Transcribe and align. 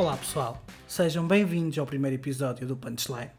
Olá 0.00 0.16
pessoal, 0.16 0.64
sejam 0.88 1.28
bem-vindos 1.28 1.78
ao 1.78 1.84
primeiro 1.84 2.16
episódio 2.16 2.66
do 2.66 2.74
Punchline. 2.74 3.30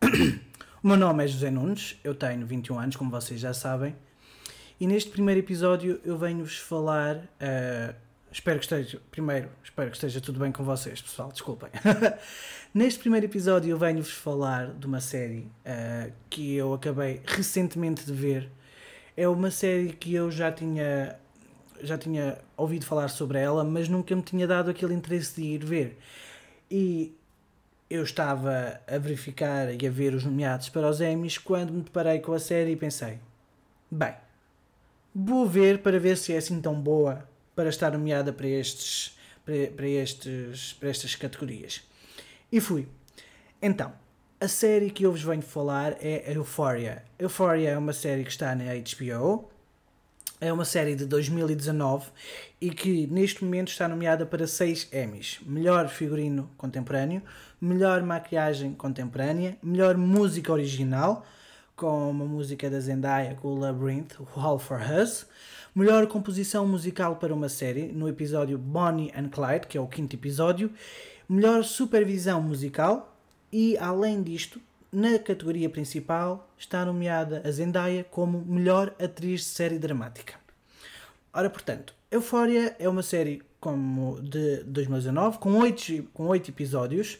o 0.80 0.86
meu 0.86 0.96
nome 0.96 1.24
é 1.24 1.26
José 1.26 1.50
Nunes, 1.50 1.98
eu 2.04 2.14
tenho 2.14 2.46
21 2.46 2.78
anos, 2.78 2.94
como 2.94 3.10
vocês 3.10 3.40
já 3.40 3.52
sabem, 3.52 3.96
e 4.78 4.86
neste 4.86 5.10
primeiro 5.10 5.40
episódio 5.40 6.00
eu 6.04 6.16
venho-vos 6.16 6.58
falar. 6.58 7.16
Uh, 7.16 7.92
espero 8.30 8.60
que 8.60 8.66
esteja. 8.66 9.00
Primeiro, 9.10 9.48
espero 9.64 9.90
que 9.90 9.96
esteja 9.96 10.20
tudo 10.20 10.38
bem 10.38 10.52
com 10.52 10.62
vocês, 10.62 11.02
pessoal, 11.02 11.32
desculpem. 11.32 11.70
neste 12.72 13.00
primeiro 13.00 13.26
episódio 13.26 13.70
eu 13.70 13.76
venho-vos 13.76 14.12
falar 14.12 14.68
de 14.72 14.86
uma 14.86 15.00
série 15.00 15.50
uh, 15.66 16.12
que 16.30 16.54
eu 16.54 16.72
acabei 16.72 17.20
recentemente 17.26 18.06
de 18.06 18.12
ver. 18.12 18.48
É 19.16 19.28
uma 19.28 19.50
série 19.50 19.92
que 19.92 20.14
eu 20.14 20.30
já 20.30 20.52
tinha 20.52 21.18
já 21.82 21.98
tinha 21.98 22.38
ouvido 22.56 22.86
falar 22.86 23.08
sobre 23.08 23.38
ela, 23.38 23.64
mas 23.64 23.88
nunca 23.88 24.14
me 24.14 24.22
tinha 24.22 24.46
dado 24.46 24.70
aquele 24.70 24.94
interesse 24.94 25.40
de 25.40 25.46
ir 25.46 25.64
ver. 25.64 25.98
E 26.70 27.14
eu 27.88 28.04
estava 28.04 28.80
a 28.86 28.98
verificar 28.98 29.74
e 29.74 29.86
a 29.86 29.90
ver 29.90 30.14
os 30.14 30.24
nomeados 30.24 30.68
para 30.68 30.88
os 30.88 31.00
Emmys 31.00 31.38
quando 31.38 31.72
me 31.72 31.82
deparei 31.82 32.20
com 32.20 32.32
a 32.32 32.38
série 32.38 32.72
e 32.72 32.76
pensei: 32.76 33.18
bem, 33.90 34.14
vou 35.14 35.46
ver 35.46 35.80
para 35.80 35.98
ver 35.98 36.16
se 36.16 36.32
é 36.32 36.36
assim 36.36 36.60
tão 36.60 36.80
boa 36.80 37.28
para 37.56 37.68
estar 37.68 37.90
nomeada 37.90 38.32
para 38.32 38.46
estes 38.46 39.18
para, 39.44 39.66
para 39.74 39.88
estes 39.88 40.74
para 40.74 40.88
estas 40.88 41.16
categorias. 41.16 41.82
E 42.52 42.60
fui. 42.60 42.86
Então, 43.60 43.92
a 44.40 44.48
série 44.48 44.90
que 44.90 45.04
eu 45.04 45.12
vos 45.12 45.22
venho 45.22 45.42
falar 45.42 45.96
é 46.00 46.32
Euphoria. 46.32 47.04
Euphoria 47.18 47.70
é 47.70 47.78
uma 47.78 47.92
série 47.92 48.24
que 48.24 48.30
está 48.30 48.54
na 48.54 48.64
HBO 48.74 49.49
é 50.40 50.52
uma 50.52 50.64
série 50.64 50.94
de 50.94 51.04
2019 51.04 52.08
e 52.60 52.70
que 52.70 53.06
neste 53.08 53.44
momento 53.44 53.68
está 53.68 53.86
nomeada 53.86 54.24
para 54.24 54.46
6 54.46 54.88
Emmys: 54.92 55.38
Melhor 55.44 55.88
Figurino 55.88 56.50
Contemporâneo, 56.56 57.22
Melhor 57.60 58.02
Maquiagem 58.02 58.72
Contemporânea, 58.72 59.58
Melhor 59.62 59.96
Música 59.96 60.52
Original, 60.52 61.26
com 61.76 62.10
uma 62.10 62.24
música 62.24 62.70
da 62.70 62.80
Zendaya 62.80 63.34
com 63.34 63.48
o 63.48 63.58
Labyrinth, 63.58 64.14
All 64.34 64.58
for 64.58 64.80
Us, 64.80 65.26
Melhor 65.74 66.06
Composição 66.06 66.66
Musical 66.66 67.16
para 67.16 67.34
uma 67.34 67.48
série, 67.48 67.92
no 67.92 68.08
episódio 68.08 68.56
Bonnie 68.56 69.12
and 69.14 69.28
Clyde, 69.28 69.66
que 69.66 69.76
é 69.76 69.80
o 69.80 69.86
quinto 69.86 70.16
episódio, 70.16 70.72
Melhor 71.28 71.62
Supervisão 71.64 72.40
Musical 72.42 73.16
e, 73.52 73.76
além 73.78 74.22
disto, 74.22 74.60
na 74.92 75.18
categoria 75.18 75.70
principal 75.70 76.48
está 76.58 76.84
nomeada 76.84 77.42
a 77.44 77.50
Zendaya 77.50 78.04
como 78.04 78.44
melhor 78.44 78.92
atriz 79.00 79.42
de 79.42 79.46
série 79.46 79.78
dramática. 79.78 80.34
Ora, 81.32 81.48
portanto, 81.48 81.94
Euphoria 82.10 82.74
é 82.78 82.88
uma 82.88 83.02
série 83.02 83.42
como 83.60 84.20
de 84.20 84.64
2019 84.64 85.38
com 85.38 85.54
oito, 85.58 86.02
com 86.12 86.26
oito 86.26 86.50
episódios 86.50 87.18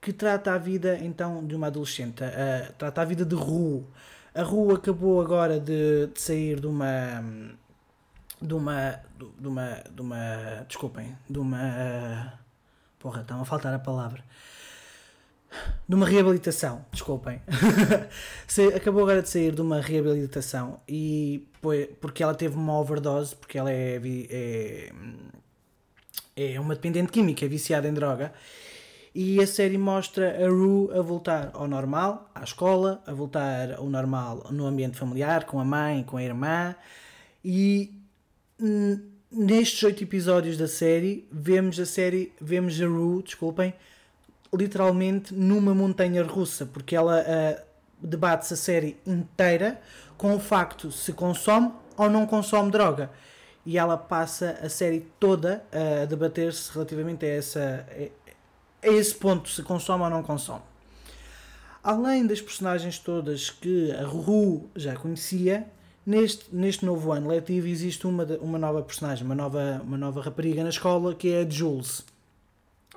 que 0.00 0.12
trata 0.12 0.52
a 0.52 0.58
vida 0.58 0.96
então 1.02 1.44
de 1.44 1.56
uma 1.56 1.66
adolescente, 1.66 2.22
uh, 2.22 2.72
trata 2.78 3.02
a 3.02 3.04
vida 3.04 3.24
de 3.24 3.34
Ru. 3.34 3.84
A 4.32 4.42
Ru 4.42 4.72
acabou 4.72 5.20
agora 5.20 5.58
de, 5.58 6.06
de 6.06 6.20
sair 6.20 6.60
de 6.60 6.68
uma 6.68 7.24
de 8.40 8.54
uma 8.54 9.00
de 9.40 9.48
uma 9.48 9.82
de 9.90 10.00
uma 10.00 10.64
desculpem, 10.68 11.16
de 11.28 11.38
uma 11.40 11.58
uh, 11.58 12.38
porra, 13.00 13.22
está 13.22 13.34
a 13.34 13.44
faltar 13.44 13.74
a 13.74 13.78
palavra 13.80 14.22
de 15.88 15.94
uma 15.94 16.06
reabilitação, 16.06 16.84
desculpem. 16.92 17.40
Acabou 18.74 19.02
agora 19.02 19.22
de 19.22 19.28
sair 19.28 19.54
de 19.54 19.60
uma 19.60 19.80
reabilitação 19.80 20.80
e 20.88 21.46
porque 22.00 22.22
ela 22.22 22.34
teve 22.34 22.54
uma 22.56 22.78
overdose, 22.78 23.34
porque 23.34 23.58
ela 23.58 23.72
é, 23.72 24.00
é, 24.30 24.92
é 26.36 26.60
uma 26.60 26.74
dependente 26.74 27.10
química, 27.10 27.44
é 27.44 27.48
viciada 27.48 27.88
em 27.88 27.94
droga. 27.94 28.32
E 29.14 29.40
a 29.40 29.46
série 29.46 29.78
mostra 29.78 30.44
a 30.44 30.48
Rue 30.48 30.90
a 30.96 31.00
voltar 31.00 31.50
ao 31.54 31.66
normal, 31.66 32.30
à 32.34 32.44
escola, 32.44 33.02
a 33.06 33.12
voltar 33.12 33.72
ao 33.72 33.88
normal 33.88 34.46
no 34.50 34.66
ambiente 34.66 34.96
familiar, 34.96 35.44
com 35.44 35.58
a 35.58 35.64
mãe, 35.64 36.04
com 36.04 36.18
a 36.18 36.22
irmã. 36.22 36.76
E 37.44 37.92
nestes 39.30 39.82
oito 39.82 40.02
episódios 40.02 40.56
da 40.56 40.68
série, 40.68 41.26
vemos 41.32 41.80
a 41.80 41.86
série, 41.86 42.32
vemos 42.40 42.80
a 42.80 42.86
Rue, 42.86 43.22
desculpem, 43.22 43.72
literalmente 44.54 45.34
numa 45.34 45.74
montanha 45.74 46.22
russa, 46.24 46.66
porque 46.66 46.96
ela 46.96 47.20
uh, 47.22 47.62
debate-se 48.00 48.54
a 48.54 48.56
série 48.56 48.96
inteira 49.06 49.80
com 50.16 50.34
o 50.34 50.40
facto 50.40 50.90
se 50.90 51.12
consome 51.12 51.72
ou 51.96 52.08
não 52.08 52.26
consome 52.26 52.70
droga. 52.70 53.10
E 53.66 53.76
ela 53.76 53.98
passa 53.98 54.58
a 54.62 54.68
série 54.68 55.00
toda 55.20 55.62
a 55.72 56.04
debater-se 56.06 56.72
relativamente 56.72 57.26
a, 57.26 57.28
essa, 57.28 57.86
a 58.82 58.88
esse 58.88 59.14
ponto, 59.14 59.48
se 59.48 59.62
consome 59.62 60.04
ou 60.04 60.10
não 60.10 60.22
consome. 60.22 60.62
Além 61.82 62.26
das 62.26 62.40
personagens 62.40 62.98
todas 62.98 63.50
que 63.50 63.92
a 63.92 64.04
Ru 64.04 64.68
já 64.74 64.94
conhecia, 64.96 65.66
neste, 66.04 66.46
neste 66.54 66.84
novo 66.84 67.12
ano 67.12 67.28
letivo 67.28 67.66
existe 67.66 68.06
uma, 68.06 68.24
uma 68.40 68.58
nova 68.58 68.82
personagem, 68.82 69.24
uma 69.24 69.34
nova, 69.34 69.82
uma 69.84 69.98
nova 69.98 70.20
rapariga 70.22 70.62
na 70.62 70.70
escola 70.70 71.14
que 71.14 71.32
é 71.32 71.42
a 71.42 71.48
Jules. 71.48 72.04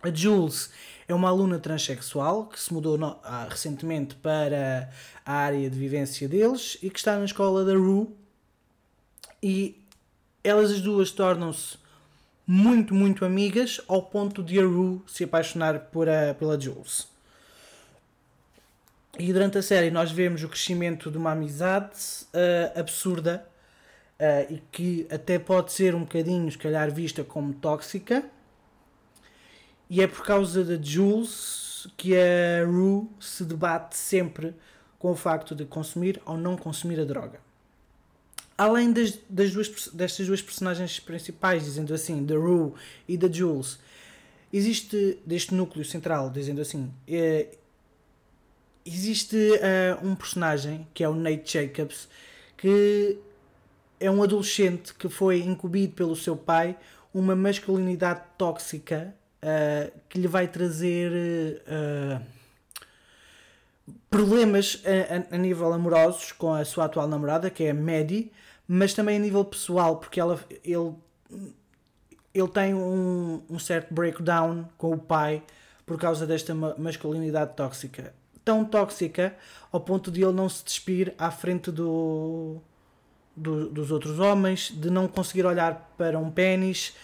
A 0.04 0.10
Jules 0.10 0.72
é 1.08 1.14
uma 1.14 1.30
aluna 1.30 1.60
transexual 1.60 2.48
que 2.48 2.60
se 2.60 2.74
mudou 2.74 2.98
no, 2.98 3.20
ah, 3.24 3.48
recentemente 3.48 4.16
para 4.16 4.90
a 5.24 5.34
área 5.34 5.70
de 5.70 5.78
vivência 5.78 6.28
deles 6.28 6.78
e 6.82 6.90
que 6.90 6.98
está 6.98 7.18
na 7.18 7.26
escola 7.26 7.64
da 7.64 7.74
Rue. 7.74 8.08
E 9.44 9.80
elas 10.44 10.72
as 10.72 10.82
duas 10.82 11.12
tornam-se 11.12 11.78
muito, 12.48 12.96
muito 12.96 13.24
amigas 13.24 13.80
ao 13.88 14.02
ponto 14.02 14.42
de 14.42 14.60
a 14.60 14.64
Rue 14.64 15.02
se 15.06 15.24
apaixonar 15.24 15.80
por 15.92 16.10
a, 16.10 16.34
pela 16.34 16.60
Jules. 16.60 17.08
E 19.20 19.32
durante 19.32 19.60
a 19.60 19.62
série 19.62 19.92
nós 19.92 20.12
vemos 20.12 20.44
o 20.44 20.50
crescimento 20.50 21.12
de 21.12 21.18
uma 21.18 21.34
amizade 21.34 21.96
uh, 22.34 22.80
absurda 22.80 23.46
uh, 24.20 24.52
e 24.52 24.64
que 24.72 25.06
até 25.12 25.38
pode 25.38 25.72
ser 25.72 25.94
um 25.94 26.02
bocadinho, 26.02 26.52
se 26.52 26.58
calhar, 26.58 26.90
vista 26.92 27.24
como 27.24 27.54
tóxica 27.54 28.26
e 29.92 30.02
é 30.02 30.08
por 30.08 30.24
causa 30.24 30.64
da 30.64 30.82
Jules 30.82 31.86
que 31.98 32.14
a 32.16 32.66
Rue 32.66 33.10
se 33.20 33.44
debate 33.44 33.98
sempre 33.98 34.56
com 34.98 35.12
o 35.12 35.16
facto 35.18 35.54
de 35.54 35.66
consumir 35.66 36.22
ou 36.26 36.38
não 36.38 36.56
consumir 36.56 36.98
a 37.02 37.04
droga. 37.04 37.42
Além 38.58 38.94
das, 38.94 39.20
das 39.30 39.52
duas, 39.52 39.90
destas 39.90 40.28
duas 40.28 40.42
personagens 40.42 40.98
principais, 40.98 41.66
dizendo 41.66 41.94
assim, 41.94 42.24
da 42.26 42.36
Rue 42.36 42.72
e 43.06 43.18
da 43.18 43.30
Jules, 43.30 43.80
existe 44.54 45.20
deste 45.26 45.54
núcleo 45.54 45.84
central, 45.84 46.30
dizendo 46.30 46.62
assim, 46.62 46.90
é, 47.06 47.50
existe 48.86 49.36
uh, 49.36 50.08
um 50.08 50.16
personagem 50.16 50.88
que 50.94 51.04
é 51.04 51.10
o 51.10 51.14
Nate 51.14 51.52
Jacobs 51.52 52.08
que 52.56 53.18
é 54.00 54.10
um 54.10 54.24
adolescente 54.24 54.94
que 54.94 55.10
foi 55.10 55.40
incumbido 55.42 55.96
pelo 55.96 56.16
seu 56.16 56.38
pai 56.38 56.78
uma 57.14 57.36
masculinidade 57.36 58.22
tóxica 58.38 59.14
uh, 59.42 59.92
que 60.10 60.20
lhe 60.20 60.28
vai 60.28 60.48
trazer 60.48 61.62
uh, 61.68 62.22
problemas 64.10 64.82
a, 64.86 65.36
a, 65.36 65.38
nível 65.38 65.72
amorosos 65.74 66.32
com 66.32 66.54
a 66.54 66.64
sua 66.66 66.86
atual 66.86 67.08
namorada, 67.08 67.50
que 67.50 67.64
é 67.64 67.72
a 67.72 67.74
Maddie, 67.74 68.32
mas 68.68 68.94
também 68.94 69.18
a 69.18 69.20
nível 69.20 69.44
pessoal, 69.44 69.98
porque 69.98 70.20
ela, 70.20 70.40
ele, 70.64 70.94
ele 72.34 72.48
tem 72.50 72.74
um, 72.74 73.42
um 73.50 73.60
certo 73.60 73.94
breakdown 73.94 74.66
com 74.78 74.92
o 74.92 74.98
pai 74.98 75.44
por 75.86 75.98
causa 75.98 76.26
desta 76.26 76.54
masculinidade 76.54 77.54
tóxica. 77.56 78.14
Tão 78.44 78.64
tóxica 78.64 79.36
ao 79.72 79.80
ponto 79.80 80.10
de 80.10 80.24
ele 80.24 80.32
não 80.32 80.50
se 80.50 80.64
despir 80.64 81.14
à 81.18 81.30
frente 81.30 81.70
do, 81.70 82.58
do, 83.36 83.70
dos 83.70 83.92
outros 83.92 84.20
homens, 84.20 84.72
de 84.74 84.90
não 84.90 85.08
conseguir 85.08 85.46
olhar 85.46 85.94
para 85.98 86.18
um 86.18 86.32
pênis. 86.32 86.96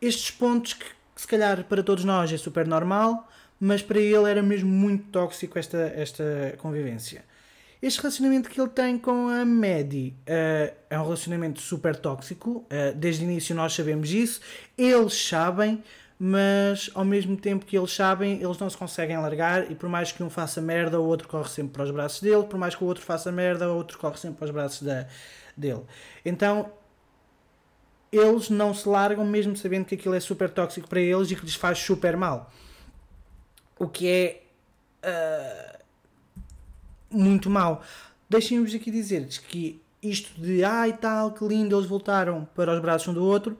Estes 0.00 0.30
pontos 0.30 0.74
que 0.74 0.86
que 1.16 1.22
se 1.22 1.26
calhar 1.26 1.64
para 1.64 1.82
todos 1.82 2.04
nós 2.04 2.30
é 2.30 2.36
super 2.36 2.66
normal, 2.66 3.26
mas 3.58 3.80
para 3.80 3.98
ele 3.98 4.30
era 4.30 4.42
mesmo 4.42 4.68
muito 4.68 5.08
tóxico 5.08 5.58
esta, 5.58 5.78
esta 5.96 6.54
convivência. 6.58 7.24
Este 7.80 8.00
relacionamento 8.02 8.50
que 8.50 8.60
ele 8.60 8.68
tem 8.68 8.98
com 8.98 9.28
a 9.28 9.42
Maddie 9.42 10.14
uh, 10.28 10.76
é 10.90 10.98
um 10.98 11.02
relacionamento 11.02 11.60
super 11.62 11.96
tóxico, 11.96 12.66
uh, 12.70 12.94
desde 12.94 13.24
o 13.24 13.30
início 13.30 13.56
nós 13.56 13.72
sabemos 13.72 14.10
isso, 14.10 14.42
eles 14.76 15.14
sabem, 15.26 15.82
mas 16.18 16.90
ao 16.94 17.04
mesmo 17.04 17.34
tempo 17.34 17.64
que 17.64 17.78
eles 17.78 17.92
sabem, 17.92 18.42
eles 18.42 18.58
não 18.58 18.68
se 18.68 18.76
conseguem 18.76 19.16
largar 19.16 19.70
e 19.70 19.74
por 19.74 19.88
mais 19.88 20.12
que 20.12 20.22
um 20.22 20.28
faça 20.28 20.60
merda, 20.60 21.00
o 21.00 21.06
outro 21.06 21.28
corre 21.28 21.48
sempre 21.48 21.72
para 21.72 21.84
os 21.84 21.90
braços 21.90 22.20
dele, 22.20 22.44
por 22.44 22.58
mais 22.58 22.74
que 22.74 22.84
o 22.84 22.86
outro 22.86 23.02
faça 23.02 23.32
merda, 23.32 23.70
o 23.70 23.76
outro 23.76 23.98
corre 23.98 24.18
sempre 24.18 24.36
para 24.36 24.44
os 24.44 24.50
braços 24.50 24.82
da, 24.82 25.06
dele. 25.56 25.82
Então 26.24 26.70
eles 28.16 28.50
não 28.50 28.74
se 28.74 28.88
largam 28.88 29.24
mesmo 29.24 29.56
sabendo 29.56 29.86
que 29.86 29.94
aquilo 29.94 30.14
é 30.14 30.20
super 30.20 30.50
tóxico 30.50 30.88
para 30.88 31.00
eles 31.00 31.30
e 31.30 31.36
que 31.36 31.44
lhes 31.44 31.54
faz 31.54 31.78
super 31.78 32.16
mal. 32.16 32.52
O 33.78 33.88
que 33.88 34.08
é 34.08 34.42
uh, 35.04 35.78
muito 37.10 37.48
mal. 37.50 37.82
Deixem-vos 38.28 38.74
aqui 38.74 38.90
dizer-lhes 38.90 39.38
que 39.38 39.80
isto 40.02 40.40
de 40.40 40.64
ai 40.64 40.92
tal, 40.92 41.32
que 41.32 41.44
lindo, 41.44 41.76
eles 41.76 41.88
voltaram 41.88 42.48
para 42.54 42.74
os 42.74 42.80
braços 42.80 43.08
um 43.08 43.14
do 43.14 43.24
outro, 43.24 43.58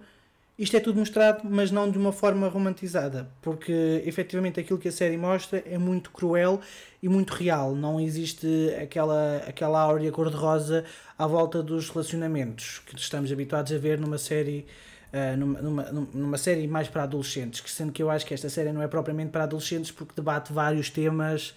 isto 0.59 0.75
é 0.75 0.81
tudo 0.81 0.99
mostrado, 0.99 1.43
mas 1.45 1.71
não 1.71 1.91
de 1.91 1.99
uma 1.99 2.13
forma 2.13 2.49
romantizada, 2.49 3.29
porque 3.43 4.03
efetivamente 4.07 4.59
aquilo 4.59 4.79
que 4.79 4.89
a 4.89 4.93
série 4.93 5.19
mostra 5.19 5.63
é 5.67 5.77
muito 5.77 6.11
cruel 6.11 6.61
e 7.03 7.09
muito 7.11 7.35
real. 7.35 7.75
Não 7.75 8.01
existe 8.01 8.75
aquela, 8.81 9.37
aquela 9.47 9.79
áurea 9.81 10.11
cor-de-rosa 10.11 10.85
à 11.19 11.27
volta 11.27 11.63
dos 11.63 11.91
relacionamentos 11.91 12.81
que 12.87 12.97
estamos 12.97 13.31
habituados 13.31 13.71
a 13.71 13.79
ver 13.79 13.99
numa 13.99 14.19
série. 14.19 14.67
Uh, 15.13 15.37
numa, 15.37 15.63
numa, 15.63 15.83
numa, 16.13 16.37
série 16.37 16.67
mais 16.67 16.89
para 16.89 17.05
adolescentes, 17.05 17.61
que 17.61 17.71
sendo 17.71 17.93
que 17.93 18.03
eu 18.03 18.11
acho 18.11 18.27
que 18.27 18.35
esta 18.35 18.51
série 18.51 18.73
não 18.73 18.83
é 18.83 18.89
propriamente 18.89 19.31
para 19.31 19.45
adolescentes 19.45 19.91
porque 19.91 20.13
debate 20.17 20.53
vários 20.53 20.91
temas 20.91 21.55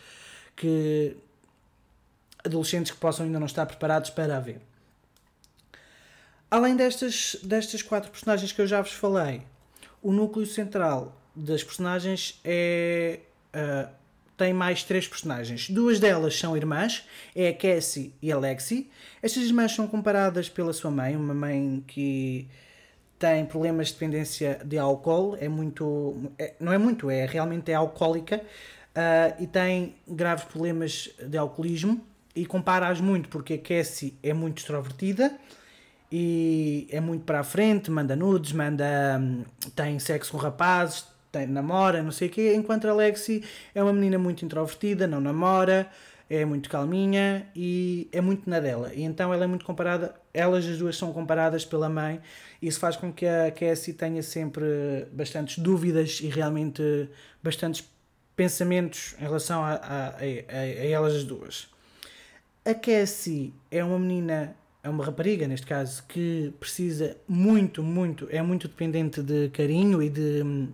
que 0.55 1.17
adolescentes 2.45 2.91
que 2.91 2.97
possam 2.97 3.25
ainda 3.25 3.39
não 3.39 3.47
estar 3.47 3.65
preparados 3.65 4.11
para 4.11 4.37
a 4.37 4.39
ver. 4.39 4.61
Além 6.51 6.75
destas, 6.75 7.37
destas 7.43 7.83
quatro 7.83 8.09
personagens 8.09 8.51
que 8.51 8.61
eu 8.61 8.67
já 8.67 8.81
vos 8.81 8.91
falei, 8.91 9.41
o 10.01 10.11
núcleo 10.11 10.45
central 10.45 11.15
das 11.35 11.63
personagens 11.63 12.39
é. 12.43 13.19
Uh, 13.53 13.99
tem 14.35 14.53
mais 14.53 14.83
três 14.83 15.05
personagens. 15.05 15.69
Duas 15.69 15.99
delas 15.99 16.33
são 16.39 16.55
irmãs, 16.55 17.05
é 17.35 17.49
a 17.49 17.53
Cassie 17.53 18.13
e 18.21 18.31
a 18.31 18.39
Lexi. 18.39 18.89
Estas 19.21 19.43
irmãs 19.43 19.73
são 19.73 19.85
comparadas 19.85 20.47
pela 20.47 20.71
sua 20.71 20.89
mãe, 20.89 21.13
uma 21.13 21.33
mãe 21.33 21.83
que 21.85 22.47
tem 23.19 23.45
problemas 23.45 23.87
de 23.87 23.95
dependência 23.95 24.61
de 24.63 24.77
álcool, 24.77 25.35
é 25.41 25.49
muito. 25.49 26.31
É, 26.39 26.53
não 26.57 26.71
é 26.71 26.77
muito, 26.77 27.11
é 27.11 27.25
realmente 27.25 27.69
é 27.69 27.75
alcoólica 27.75 28.37
uh, 28.37 29.43
e 29.43 29.45
tem 29.45 29.95
graves 30.07 30.45
problemas 30.45 31.09
de 31.21 31.37
alcoolismo. 31.37 32.01
E 32.33 32.45
compara-as 32.45 33.01
muito 33.01 33.27
porque 33.27 33.55
a 33.55 33.57
Cassie 33.57 34.17
é 34.23 34.33
muito 34.33 34.59
extrovertida 34.59 35.37
e 36.11 36.87
é 36.91 36.99
muito 36.99 37.23
para 37.23 37.41
a 37.41 37.43
frente, 37.43 37.91
manda 37.91 38.15
nudes, 38.15 38.51
manda 38.51 39.21
tem 39.75 39.99
sexo 39.99 40.31
com 40.31 40.37
rapazes, 40.37 41.05
tem, 41.31 41.45
namora, 41.45 42.01
não 42.01 42.11
sei 42.11 42.27
o 42.27 42.31
quê, 42.31 42.53
enquanto 42.55 42.87
a 42.87 42.93
Lexi 42.93 43.43
é 43.75 43.83
uma 43.83 43.93
menina 43.93 44.17
muito 44.17 44.43
introvertida, 44.43 45.05
não 45.05 45.21
namora, 45.21 45.87
é 46.29 46.43
muito 46.45 46.69
calminha 46.69 47.47
e 47.55 48.07
é 48.11 48.21
muito 48.21 48.49
na 48.49 48.59
dela. 48.59 48.91
E 48.93 49.03
então 49.03 49.33
ela 49.33 49.43
é 49.43 49.47
muito 49.47 49.65
comparada, 49.65 50.15
elas 50.33 50.65
as 50.65 50.77
duas 50.77 50.97
são 50.97 51.13
comparadas 51.13 51.63
pela 51.63 51.89
mãe, 51.89 52.19
isso 52.61 52.79
faz 52.79 52.95
com 52.95 53.13
que 53.13 53.25
a 53.27 53.51
Cassie 53.51 53.93
tenha 53.93 54.23
sempre 54.23 55.07
bastantes 55.11 55.59
dúvidas 55.59 56.19
e 56.21 56.27
realmente 56.27 57.09
bastantes 57.43 57.87
pensamentos 58.35 59.15
em 59.19 59.23
relação 59.23 59.63
a, 59.63 59.73
a, 59.73 60.07
a, 60.09 60.21
a 60.21 60.87
elas 60.87 61.13
as 61.13 61.23
duas. 61.23 61.69
A 62.65 62.73
Cassie 62.73 63.53
é 63.69 63.83
uma 63.83 63.99
menina 63.99 64.55
é 64.81 64.89
uma 64.89 65.03
rapariga, 65.03 65.47
neste 65.47 65.67
caso, 65.67 66.03
que 66.07 66.53
precisa 66.59 67.17
muito, 67.27 67.83
muito, 67.83 68.27
é 68.31 68.41
muito 68.41 68.67
dependente 68.67 69.21
de 69.21 69.49
carinho 69.49 70.01
e 70.01 70.09
de 70.09 70.69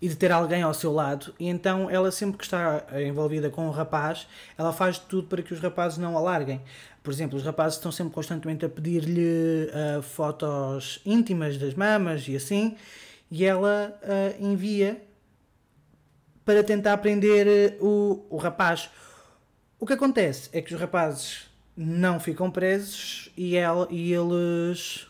e 0.00 0.08
de 0.08 0.14
ter 0.14 0.30
alguém 0.30 0.62
ao 0.62 0.72
seu 0.72 0.92
lado, 0.92 1.34
e 1.40 1.48
então 1.48 1.90
ela 1.90 2.12
sempre 2.12 2.38
que 2.38 2.44
está 2.44 2.84
envolvida 3.04 3.50
com 3.50 3.66
um 3.66 3.70
rapaz, 3.70 4.28
ela 4.56 4.72
faz 4.72 4.96
tudo 4.96 5.26
para 5.26 5.42
que 5.42 5.52
os 5.52 5.58
rapazes 5.58 5.98
não 5.98 6.16
a 6.16 6.20
larguem. 6.20 6.60
Por 7.02 7.12
exemplo, 7.12 7.36
os 7.36 7.44
rapazes 7.44 7.78
estão 7.78 7.90
sempre 7.90 8.12
constantemente 8.12 8.64
a 8.64 8.68
pedir-lhe 8.68 9.68
uh, 9.68 10.00
fotos 10.00 11.00
íntimas 11.04 11.58
das 11.58 11.74
mamas 11.74 12.28
e 12.28 12.36
assim, 12.36 12.76
e 13.28 13.44
ela 13.44 13.98
uh, 14.02 14.44
envia 14.44 15.02
para 16.44 16.62
tentar 16.62 16.96
prender 16.98 17.76
o, 17.80 18.24
o 18.30 18.36
rapaz. 18.36 18.88
O 19.80 19.86
que 19.86 19.94
acontece 19.94 20.48
é 20.52 20.62
que 20.62 20.72
os 20.72 20.80
rapazes 20.80 21.47
não 21.80 22.18
ficam 22.18 22.50
presos 22.50 23.30
e, 23.36 23.54
ela, 23.54 23.86
e 23.88 24.12
eles 24.12 25.06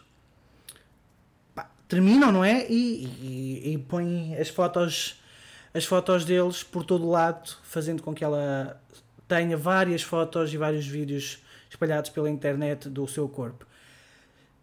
pá, 1.54 1.70
terminam, 1.88 2.30
não 2.30 2.44
é? 2.44 2.70
E, 2.70 3.06
e, 3.06 3.72
e 3.72 3.78
põem 3.78 4.36
as 4.36 4.50
fotos, 4.50 5.18
as 5.72 5.86
fotos 5.86 6.26
deles 6.26 6.62
por 6.62 6.84
todo 6.84 7.08
lado, 7.08 7.56
fazendo 7.62 8.02
com 8.02 8.12
que 8.12 8.22
ela 8.22 8.78
tenha 9.26 9.56
várias 9.56 10.02
fotos 10.02 10.52
e 10.52 10.58
vários 10.58 10.86
vídeos 10.86 11.38
espalhados 11.70 12.10
pela 12.10 12.28
internet 12.28 12.90
do 12.90 13.08
seu 13.08 13.26
corpo. 13.30 13.66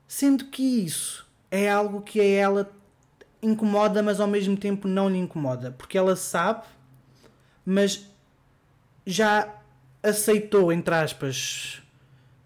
Sendo 0.07 0.45
que 0.45 0.61
isso 0.61 1.25
é 1.49 1.67
algo 1.67 2.03
que 2.03 2.21
a 2.21 2.23
ela 2.23 2.71
incomoda, 3.41 4.03
mas 4.03 4.19
ao 4.19 4.27
mesmo 4.27 4.55
tempo 4.55 4.87
não 4.87 5.09
lhe 5.09 5.17
incomoda, 5.17 5.71
porque 5.71 5.97
ela 5.97 6.15
sabe, 6.15 6.67
mas 7.65 8.05
já 9.07 9.55
aceitou, 10.03 10.71
entre 10.71 10.93
aspas, 10.93 11.81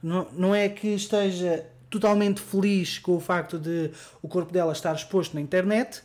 não, 0.01 0.55
é 0.55 0.69
que 0.69 0.87
esteja 0.87 1.65
totalmente 1.89 2.41
feliz 2.41 2.99
com 2.99 3.15
o 3.15 3.19
facto 3.19 3.59
de 3.59 3.91
o 4.21 4.27
corpo 4.27 4.51
dela 4.51 4.71
estar 4.71 4.95
exposto 4.95 5.33
na 5.33 5.41
internet, 5.41 6.01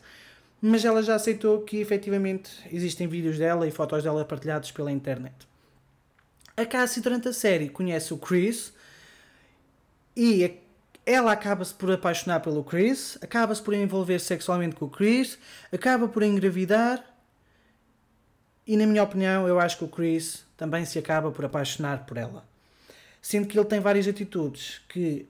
mas 0.60 0.84
ela 0.84 1.02
já 1.02 1.14
aceitou 1.14 1.60
que 1.60 1.76
efetivamente 1.76 2.50
existem 2.72 3.06
vídeos 3.06 3.38
dela 3.38 3.68
e 3.68 3.70
fotos 3.70 4.02
dela 4.02 4.24
partilhados 4.24 4.70
pela 4.72 4.90
internet. 4.90 5.34
A 6.56 6.64
Cassie, 6.64 7.02
durante 7.02 7.28
a 7.28 7.32
série, 7.32 7.68
conhece 7.68 8.14
o 8.14 8.18
Chris 8.18 8.72
e 10.16 10.58
ela 11.04 11.32
acaba-se 11.32 11.74
por 11.74 11.92
apaixonar 11.92 12.40
pelo 12.40 12.64
Chris, 12.64 13.18
acaba-se 13.20 13.62
por 13.62 13.74
envolver 13.74 14.18
sexualmente 14.18 14.74
com 14.74 14.86
o 14.86 14.90
Chris, 14.90 15.38
acaba 15.70 16.08
por 16.08 16.22
engravidar 16.22 17.04
e, 18.66 18.76
na 18.76 18.86
minha 18.86 19.02
opinião, 19.02 19.46
eu 19.46 19.60
acho 19.60 19.76
que 19.78 19.84
o 19.84 19.88
Chris 19.88 20.44
também 20.56 20.84
se 20.84 20.98
acaba 20.98 21.30
por 21.30 21.44
apaixonar 21.44 22.06
por 22.06 22.16
ela 22.16 22.53
sendo 23.24 23.48
que 23.48 23.58
ele 23.58 23.64
tem 23.66 23.80
várias 23.80 24.06
atitudes 24.06 24.82
que 24.86 25.26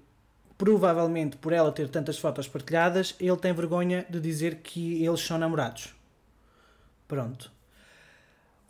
provavelmente 0.58 1.36
por 1.36 1.52
ela 1.52 1.70
ter 1.70 1.88
tantas 1.88 2.18
fotos 2.18 2.48
partilhadas, 2.48 3.14
ele 3.20 3.36
tem 3.36 3.52
vergonha 3.52 4.04
de 4.10 4.18
dizer 4.18 4.56
que 4.56 5.04
eles 5.04 5.20
são 5.20 5.38
namorados. 5.38 5.94
Pronto. 7.06 7.52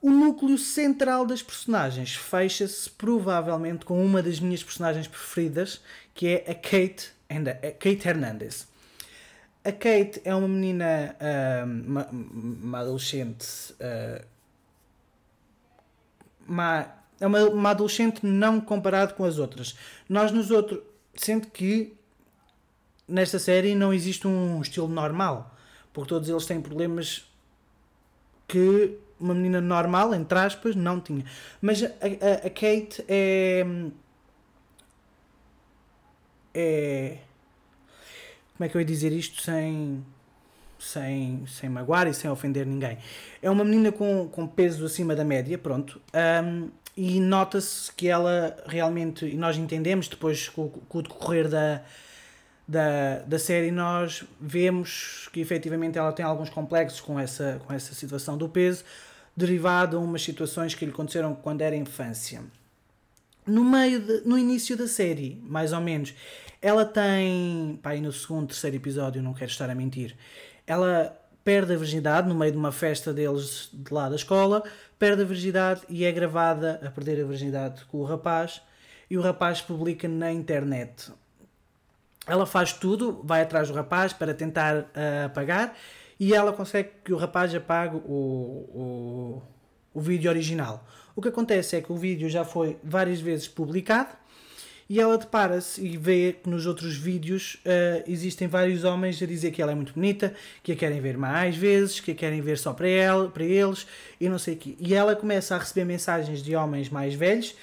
O 0.03 0.11
núcleo 0.11 0.59
central 0.59 1.25
das 1.25 1.43
personagens 1.43 2.15
fecha-se 2.15 2.91
provavelmente 2.91 3.87
com 3.87 4.05
uma 4.05 4.23
das 4.23 4.39
minhas 4.41 4.63
personagens 4.63 5.09
preferidas, 5.09 5.81
que 6.13 6.29
é 6.29 6.51
a 6.51 6.55
Kate, 6.55 7.11
a 7.31 7.73
Kate 7.73 8.07
Hernandez. 8.07 8.69
A 9.65 9.73
Kate 9.73 10.21
é 10.23 10.35
uma 10.35 10.49
menina, 10.49 11.17
uma, 11.65 12.07
uma, 12.11 12.79
adolescente, 12.81 13.47
uh, 13.81 14.23
uma 16.47 17.04
é 17.21 17.27
uma, 17.27 17.45
uma 17.45 17.71
adolescente 17.71 18.25
não 18.25 18.61
comparado 18.61 19.15
com 19.15 19.25
as 19.25 19.39
outras. 19.39 19.77
Nós 20.09 20.33
nos 20.33 20.51
outros, 20.51 20.81
sendo 21.15 21.47
que 21.49 21.95
nesta 23.07 23.39
série 23.39 23.75
não 23.75 23.93
existe 23.93 24.27
um 24.27 24.61
estilo 24.61 24.89
normal, 24.89 25.55
porque 25.93 26.09
todos 26.09 26.29
eles 26.29 26.47
têm 26.47 26.61
problemas 26.61 27.25
que 28.49 28.99
uma 29.19 29.35
menina 29.35 29.61
normal, 29.61 30.15
entre 30.15 30.39
aspas, 30.39 30.75
não 30.75 31.01
tinha. 31.01 31.25
Mas 31.61 31.83
a, 31.83 31.87
a, 31.87 32.47
a 32.47 32.51
Kate 32.51 33.05
é. 33.09 33.65
É. 36.53 37.19
Como 38.57 38.67
é 38.67 38.69
que 38.69 38.77
eu 38.77 38.81
ia 38.81 38.85
dizer 38.87 39.13
isto 39.13 39.41
sem. 39.43 40.05
Sem, 40.79 41.47
sem 41.47 41.71
magoar 41.71 42.07
e 42.07 42.13
sem 42.13 42.31
ofender 42.31 42.67
ninguém. 42.67 42.99
É 43.41 43.49
uma 43.49 43.65
menina 43.65 43.91
com, 43.91 44.29
com 44.29 44.47
peso 44.47 44.85
acima 44.85 45.17
da 45.17 45.25
média, 45.25 45.57
pronto. 45.57 45.99
Um, 46.45 46.69
e 46.97 47.21
nota-se 47.21 47.93
que 47.93 48.09
ela 48.09 48.57
realmente, 48.67 49.27
e 49.27 49.37
nós 49.37 49.57
entendemos 49.57 50.09
depois 50.09 50.49
com, 50.49 50.69
com 50.69 50.99
o 50.99 51.03
decorrer 51.03 51.49
da, 51.49 51.83
da, 52.67 53.19
da 53.21 53.39
série, 53.39 53.71
nós 53.71 54.25
vemos 54.41 55.29
que 55.33 55.41
efetivamente 55.41 55.99
ela 55.99 56.13
tem 56.13 56.25
alguns 56.25 56.51
complexos 56.51 57.01
com 57.01 57.19
essa, 57.19 57.61
com 57.67 57.73
essa 57.73 57.95
situação 57.95 58.39
do 58.39 58.49
peso, 58.49 58.85
derivado 59.37 59.97
a 59.97 60.01
umas 60.01 60.23
situações 60.23 60.75
que 60.75 60.85
lhe 60.85 60.93
aconteceram 60.93 61.35
quando 61.35 61.63
era 61.63 61.75
infância. 61.75 62.43
No 63.47 63.65
meio, 63.65 64.01
de, 64.01 64.23
no 64.25 64.39
início 64.39 64.77
da 64.77 64.87
série, 64.87 65.43
mais 65.43 65.73
ou 65.73 65.81
menos, 65.81 66.15
ela 66.63 66.85
tem, 66.85 67.79
pá, 67.83 67.95
no 67.97 68.13
segundo, 68.13 68.47
terceiro 68.47 68.77
episódio, 68.77 69.21
não 69.23 69.35
quero 69.35 69.51
estar 69.51 69.69
a 69.69 69.75
mentir, 69.75 70.17
ela 70.67 71.21
perde 71.45 71.75
a 71.75 71.77
virgindade 71.77 72.27
no 72.27 72.35
meio 72.35 72.53
de 72.53 72.57
uma 72.57 72.73
festa 72.73 73.13
deles 73.13 73.69
de 73.71 73.93
lá 73.93 74.09
da 74.09 74.17
escola, 74.17 74.63
perde 74.99 75.23
a 75.23 75.25
virgindade 75.25 75.83
e 75.89 76.05
é 76.05 76.13
gravada 76.13 76.81
a 76.85 76.91
perder 76.91 77.23
a 77.23 77.27
virgindade 77.27 77.85
com 77.87 77.99
o 77.99 78.05
rapaz 78.05 78.63
e 79.11 79.19
o 79.19 79.21
rapaz 79.21 79.61
publica 79.61 80.09
na 80.09 80.33
internet. 80.33 81.13
Ela 82.27 82.47
faz 82.47 82.73
tudo, 82.73 83.21
vai 83.23 83.43
atrás 83.43 83.69
do 83.69 83.75
rapaz 83.75 84.13
para 84.13 84.33
tentar 84.33 84.79
uh, 84.79 85.27
apagar 85.27 85.77
e 86.19 86.35
ela 86.35 86.53
consegue 86.53 86.91
que 87.05 87.13
o 87.13 87.17
rapaz 87.17 87.55
apague 87.55 87.97
o, 87.97 88.01
o, 88.11 89.43
o 89.93 90.01
vídeo 90.01 90.31
original. 90.31 90.87
O 91.15 91.21
que 91.21 91.29
acontece 91.29 91.77
é 91.77 91.81
que 91.81 91.93
o 91.93 91.97
vídeo 91.97 92.29
já 92.29 92.45
foi 92.45 92.79
várias 92.83 93.21
vezes 93.21 93.47
publicado 93.47 94.17
e 94.89 95.01
ela 95.01 95.17
depara-se 95.17 95.81
e 95.85 95.97
vê 95.97 96.37
que 96.43 96.49
nos 96.49 96.67
outros 96.67 96.97
vídeos 96.97 97.55
uh, 97.65 98.05
existem 98.07 98.47
vários 98.47 98.85
homens 98.85 99.23
a 99.23 99.27
dizer 99.27 99.51
que 99.51 99.63
ela 99.63 99.73
é 99.73 99.75
muito 99.75 99.95
bonita, 99.95 100.35
que 100.63 100.73
a 100.73 100.77
querem 100.77 101.01
ver 101.01 101.17
mais 101.17 101.57
vezes, 101.57 102.01
que 102.01 102.11
a 102.11 102.15
querem 102.15 102.41
ver 102.41 102.59
só 102.59 102.73
para, 102.73 102.89
ela, 102.89 103.29
para 103.31 103.45
eles 103.45 103.87
e 104.21 104.29
não 104.29 104.39
sei 104.39 104.55
o 104.55 104.57
quê. 104.57 104.77
E 104.79 104.95
ela 104.95 105.17
começa 105.17 105.55
a 105.55 105.59
receber 105.59 105.85
mensagens 105.85 106.43
de 106.43 106.55
homens 106.55 106.91
mais 106.91 107.15
velhos 107.15 107.55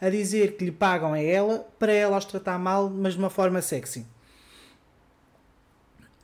a 0.00 0.08
dizer 0.08 0.56
que 0.56 0.64
lhe 0.64 0.72
pagam 0.72 1.12
a 1.12 1.20
ela 1.20 1.68
para 1.78 1.92
ela 1.92 2.16
os 2.16 2.24
tratar 2.24 2.58
mal, 2.58 2.88
mas 2.88 3.12
de 3.12 3.18
uma 3.18 3.28
forma 3.28 3.60
sexy. 3.60 4.06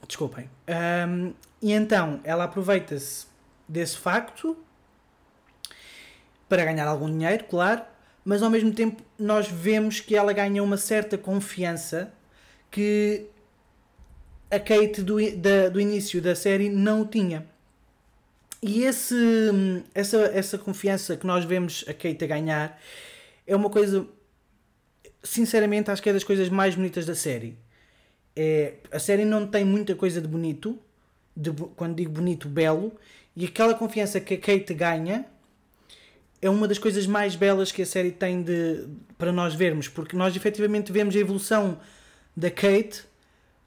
Desculpem. 0.06 0.48
Um, 1.08 1.34
e 1.60 1.72
então 1.72 2.20
ela 2.24 2.44
aproveita-se 2.44 3.26
desse 3.68 3.98
facto 3.98 4.56
para 6.48 6.64
ganhar 6.64 6.86
algum 6.86 7.10
dinheiro, 7.10 7.44
claro, 7.44 7.82
mas 8.26 8.42
ao 8.42 8.50
mesmo 8.50 8.72
tempo 8.72 9.00
nós 9.16 9.46
vemos 9.46 10.00
que 10.00 10.16
ela 10.16 10.32
ganha 10.32 10.60
uma 10.60 10.76
certa 10.76 11.16
confiança 11.16 12.12
que 12.72 13.26
a 14.50 14.58
Kate 14.58 15.00
do, 15.00 15.16
da, 15.36 15.68
do 15.68 15.80
início 15.80 16.20
da 16.20 16.34
série 16.34 16.68
não 16.68 17.06
tinha. 17.06 17.46
E 18.60 18.82
esse, 18.82 19.14
essa, 19.94 20.16
essa 20.34 20.58
confiança 20.58 21.16
que 21.16 21.24
nós 21.24 21.44
vemos 21.44 21.84
a 21.86 21.94
Kate 21.94 22.24
a 22.24 22.26
ganhar 22.26 22.82
é 23.46 23.54
uma 23.54 23.70
coisa, 23.70 24.04
sinceramente, 25.22 25.92
acho 25.92 26.02
que 26.02 26.10
é 26.10 26.12
das 26.12 26.24
coisas 26.24 26.48
mais 26.48 26.74
bonitas 26.74 27.06
da 27.06 27.14
série. 27.14 27.56
É, 28.34 28.74
a 28.90 28.98
série 28.98 29.24
não 29.24 29.46
tem 29.46 29.64
muita 29.64 29.94
coisa 29.94 30.20
de 30.20 30.26
bonito, 30.26 30.76
de, 31.36 31.52
quando 31.76 31.94
digo 31.94 32.10
bonito, 32.10 32.48
belo, 32.48 32.92
e 33.36 33.44
aquela 33.44 33.72
confiança 33.72 34.20
que 34.20 34.34
a 34.34 34.38
Kate 34.38 34.74
ganha 34.74 35.24
é 36.46 36.50
uma 36.50 36.68
das 36.68 36.78
coisas 36.78 37.06
mais 37.06 37.34
belas 37.34 37.72
que 37.72 37.82
a 37.82 37.86
série 37.86 38.10
tem 38.10 38.42
de, 38.42 38.86
para 39.18 39.32
nós 39.32 39.54
vermos, 39.54 39.88
porque 39.88 40.16
nós 40.16 40.34
efetivamente 40.34 40.92
vemos 40.92 41.14
a 41.14 41.18
evolução 41.18 41.78
da 42.36 42.50
Kate 42.50 43.04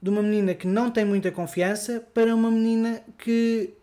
de 0.00 0.08
uma 0.08 0.22
menina 0.22 0.54
que 0.54 0.66
não 0.66 0.90
tem 0.90 1.04
muita 1.04 1.30
confiança 1.30 2.00
para 2.14 2.34
uma 2.34 2.50
menina 2.50 3.02
que, 3.18 3.74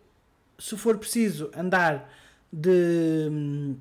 se 0.58 0.76
for 0.76 0.98
preciso 0.98 1.50
andar 1.56 2.12
de, 2.52 3.76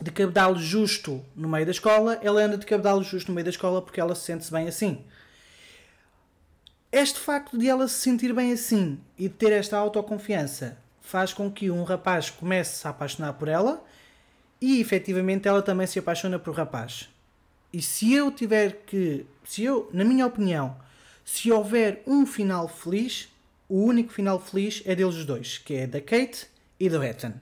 de 0.00 0.10
cabedalo 0.10 0.58
justo 0.58 1.22
no 1.34 1.48
meio 1.48 1.66
da 1.66 1.72
escola, 1.72 2.18
ela 2.22 2.42
anda 2.42 2.56
de 2.56 2.64
cabedalo 2.64 3.02
justo 3.02 3.28
no 3.28 3.34
meio 3.34 3.44
da 3.44 3.50
escola 3.50 3.82
porque 3.82 4.00
ela 4.00 4.14
se 4.14 4.22
sente-se 4.22 4.50
bem 4.50 4.68
assim. 4.68 5.04
Este 6.90 7.18
facto 7.18 7.58
de 7.58 7.68
ela 7.68 7.86
se 7.88 7.94
sentir 7.94 8.32
bem 8.32 8.52
assim 8.52 8.98
e 9.18 9.24
de 9.24 9.34
ter 9.34 9.52
esta 9.52 9.76
autoconfiança 9.76 10.78
faz 11.02 11.32
com 11.32 11.50
que 11.50 11.70
um 11.70 11.84
rapaz 11.84 12.30
comece 12.30 12.86
a 12.86 12.90
apaixonar 12.90 13.34
por 13.34 13.48
ela 13.48 13.84
e 14.60 14.80
efetivamente 14.80 15.46
ela 15.46 15.62
também 15.62 15.86
se 15.86 15.98
apaixona 15.98 16.38
por 16.38 16.54
rapaz. 16.54 17.08
E 17.72 17.82
se 17.82 18.12
eu 18.12 18.30
tiver 18.30 18.82
que, 18.86 19.26
se 19.44 19.64
eu, 19.64 19.90
na 19.92 20.04
minha 20.04 20.26
opinião, 20.26 20.76
se 21.24 21.50
houver 21.50 22.02
um 22.06 22.24
final 22.24 22.68
feliz, 22.68 23.28
o 23.68 23.82
único 23.82 24.12
final 24.12 24.40
feliz 24.40 24.82
é 24.86 24.94
deles 24.94 25.24
dois, 25.24 25.58
que 25.58 25.74
é 25.74 25.86
da 25.86 26.00
Kate 26.00 26.46
e 26.78 26.88
do 26.88 27.02
Ethan. 27.02 27.34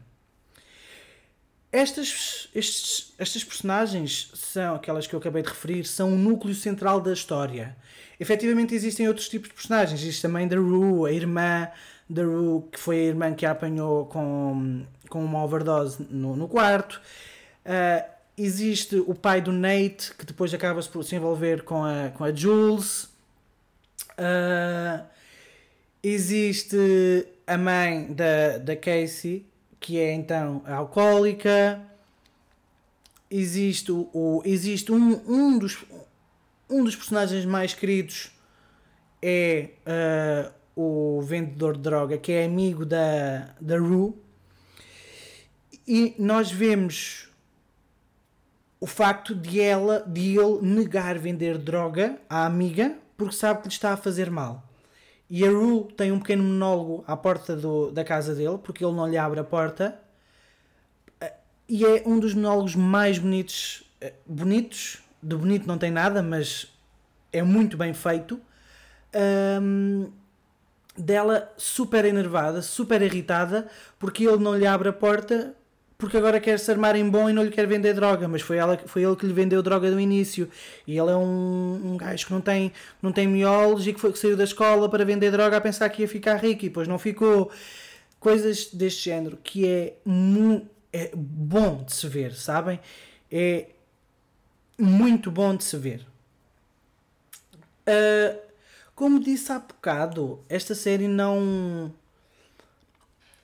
Estas, 1.70 2.48
estes, 2.54 3.12
estas 3.18 3.42
personagens 3.42 4.30
são 4.34 4.76
aquelas 4.76 5.06
que 5.06 5.14
eu 5.14 5.18
acabei 5.18 5.42
de 5.42 5.48
referir, 5.48 5.84
são 5.84 6.12
o 6.12 6.16
núcleo 6.16 6.54
central 6.54 7.00
da 7.00 7.12
história. 7.12 7.76
Efetivamente 8.18 8.74
existem 8.74 9.08
outros 9.08 9.28
tipos 9.28 9.48
de 9.48 9.54
personagens. 9.54 10.00
Existe 10.00 10.22
também 10.22 10.46
da 10.46 10.56
Rue, 10.56 11.10
a 11.10 11.12
irmã 11.12 11.68
da 12.08 12.22
Rue, 12.22 12.62
que 12.70 12.78
foi 12.78 13.00
a 13.00 13.04
irmã 13.04 13.34
que 13.34 13.44
a 13.44 13.50
apanhou 13.50 14.06
com, 14.06 14.84
com 15.14 15.24
uma 15.24 15.44
overdose 15.44 16.04
no, 16.10 16.34
no 16.34 16.48
quarto. 16.48 17.00
Uh, 17.64 18.04
existe 18.36 18.96
o 18.96 19.14
pai 19.14 19.40
do 19.40 19.52
Nate, 19.52 20.12
que 20.18 20.26
depois 20.26 20.52
acaba 20.52 20.82
-se 20.82 20.88
por 20.88 21.04
se 21.04 21.14
envolver 21.14 21.62
com 21.62 21.84
a, 21.84 22.10
com 22.12 22.24
a 22.24 22.32
Jules. 22.32 23.04
Uh, 24.18 25.04
existe 26.02 27.28
a 27.46 27.56
mãe 27.56 28.12
da, 28.12 28.58
da 28.58 28.74
Casey, 28.74 29.46
que 29.78 30.00
é 30.00 30.12
então 30.12 30.62
alcoólica. 30.66 31.80
Existe, 33.30 33.92
o, 33.92 34.10
o, 34.12 34.42
existe 34.44 34.90
um, 34.90 35.22
um, 35.28 35.58
dos, 35.60 35.84
um 36.68 36.82
dos 36.82 36.96
personagens 36.96 37.44
mais 37.44 37.72
queridos 37.72 38.32
é 39.22 39.70
uh, 39.86 40.52
o 40.74 41.22
vendedor 41.22 41.74
de 41.74 41.82
droga, 41.82 42.18
que 42.18 42.32
é 42.32 42.44
amigo 42.44 42.84
da, 42.84 43.54
da 43.60 43.78
Rue 43.78 44.23
e 45.86 46.14
nós 46.18 46.50
vemos 46.50 47.28
o 48.80 48.86
facto 48.86 49.34
de 49.34 49.60
ela, 49.60 50.04
de 50.06 50.38
ele 50.38 50.60
negar 50.60 51.18
vender 51.18 51.58
droga 51.58 52.18
à 52.28 52.44
amiga 52.44 52.96
porque 53.16 53.34
sabe 53.34 53.62
que 53.62 53.68
lhe 53.68 53.72
está 53.72 53.92
a 53.92 53.96
fazer 53.96 54.30
mal. 54.30 54.62
E 55.28 55.44
a 55.44 55.50
Rue 55.50 55.88
tem 55.96 56.12
um 56.12 56.18
pequeno 56.18 56.42
monólogo 56.42 57.04
à 57.06 57.16
porta 57.16 57.56
do, 57.56 57.90
da 57.90 58.04
casa 58.04 58.34
dele 58.34 58.58
porque 58.58 58.84
ele 58.84 58.94
não 58.94 59.08
lhe 59.08 59.16
abre 59.16 59.40
a 59.40 59.44
porta. 59.44 59.98
E 61.66 61.84
é 61.84 62.02
um 62.04 62.18
dos 62.18 62.34
monólogos 62.34 62.76
mais 62.76 63.18
bonitos. 63.18 63.84
Eh, 64.00 64.12
bonitos, 64.26 65.02
de 65.22 65.34
bonito 65.34 65.66
não 65.66 65.78
tem 65.78 65.90
nada, 65.90 66.22
mas 66.22 66.70
é 67.32 67.42
muito 67.42 67.76
bem 67.76 67.94
feito. 67.94 68.38
Um, 69.62 70.10
dela 70.96 71.52
super 71.56 72.04
enervada, 72.04 72.60
super 72.60 73.00
irritada, 73.00 73.68
porque 73.98 74.26
ele 74.28 74.42
não 74.42 74.56
lhe 74.56 74.66
abre 74.66 74.88
a 74.88 74.92
porta 74.92 75.54
porque 75.96 76.16
agora 76.16 76.40
quer 76.40 76.58
se 76.58 76.70
armar 76.70 76.96
em 76.96 77.08
bom 77.08 77.30
e 77.30 77.32
não 77.32 77.42
lhe 77.42 77.50
quer 77.50 77.66
vender 77.66 77.94
droga, 77.94 78.26
mas 78.26 78.42
foi, 78.42 78.56
ela, 78.56 78.76
foi 78.86 79.02
ele 79.02 79.14
que 79.16 79.26
lhe 79.26 79.32
vendeu 79.32 79.62
droga 79.62 79.90
do 79.90 80.00
início. 80.00 80.48
E 80.86 80.98
ele 80.98 81.10
é 81.10 81.16
um, 81.16 81.92
um 81.92 81.96
gajo 81.96 82.26
que 82.26 82.32
não 82.32 82.40
tem, 82.40 82.72
não 83.00 83.12
tem 83.12 83.26
miolos 83.28 83.86
e 83.86 83.92
que, 83.92 84.00
foi, 84.00 84.12
que 84.12 84.18
saiu 84.18 84.36
da 84.36 84.44
escola 84.44 84.88
para 84.88 85.04
vender 85.04 85.30
droga 85.30 85.56
a 85.56 85.60
pensar 85.60 85.88
que 85.88 86.02
ia 86.02 86.08
ficar 86.08 86.36
rico 86.36 86.64
e 86.64 86.68
depois 86.68 86.88
não 86.88 86.98
ficou. 86.98 87.50
Coisas 88.18 88.66
deste 88.72 89.04
género 89.04 89.38
que 89.42 89.66
é, 89.66 89.94
é 90.92 91.10
bom 91.14 91.84
de 91.84 91.94
se 91.94 92.08
ver, 92.08 92.34
sabem? 92.34 92.80
É 93.30 93.66
muito 94.78 95.30
bom 95.30 95.54
de 95.54 95.62
se 95.62 95.76
ver. 95.76 96.06
Uh, 97.86 98.38
como 98.94 99.20
disse 99.20 99.52
há 99.52 99.58
bocado, 99.58 100.40
esta 100.48 100.74
série 100.74 101.08
não 101.08 101.92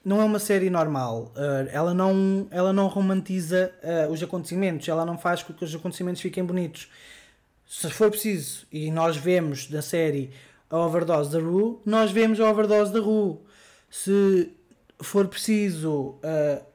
não 0.04 0.21
é 0.21 0.25
uma 0.25 0.38
série 0.38 0.71
normal. 0.71 1.33
Uh, 1.37 1.69
ela, 1.71 1.92
não, 1.95 2.49
ela 2.50 2.73
não 2.73 2.87
romantiza 2.87 3.73
uh, 3.83 4.12
os 4.12 4.23
acontecimentos, 4.23 4.88
ela 4.88 5.04
não 5.04 5.19
faz 5.19 5.42
com 5.42 5.52
que 5.52 5.64
os 5.64 5.75
acontecimentos 5.75 6.21
fiquem 6.23 6.45
bonitos. 6.45 6.88
Se 7.66 7.88
for 7.90 8.11
preciso, 8.11 8.66
e 8.73 8.90
nós 8.90 9.16
vemos 9.16 9.66
da 9.66 9.83
série 9.83 10.33
a 10.69 10.78
overdose 10.78 11.30
da 11.30 11.38
Rue, 11.38 11.78
nós 11.85 12.11
vemos 12.11 12.40
a 12.40 12.50
overdose 12.50 12.92
da 12.92 13.00
Rue. 13.00 13.38
Se 13.90 14.52
for 15.00 15.28
preciso. 15.28 16.19
Uh, 16.23 16.71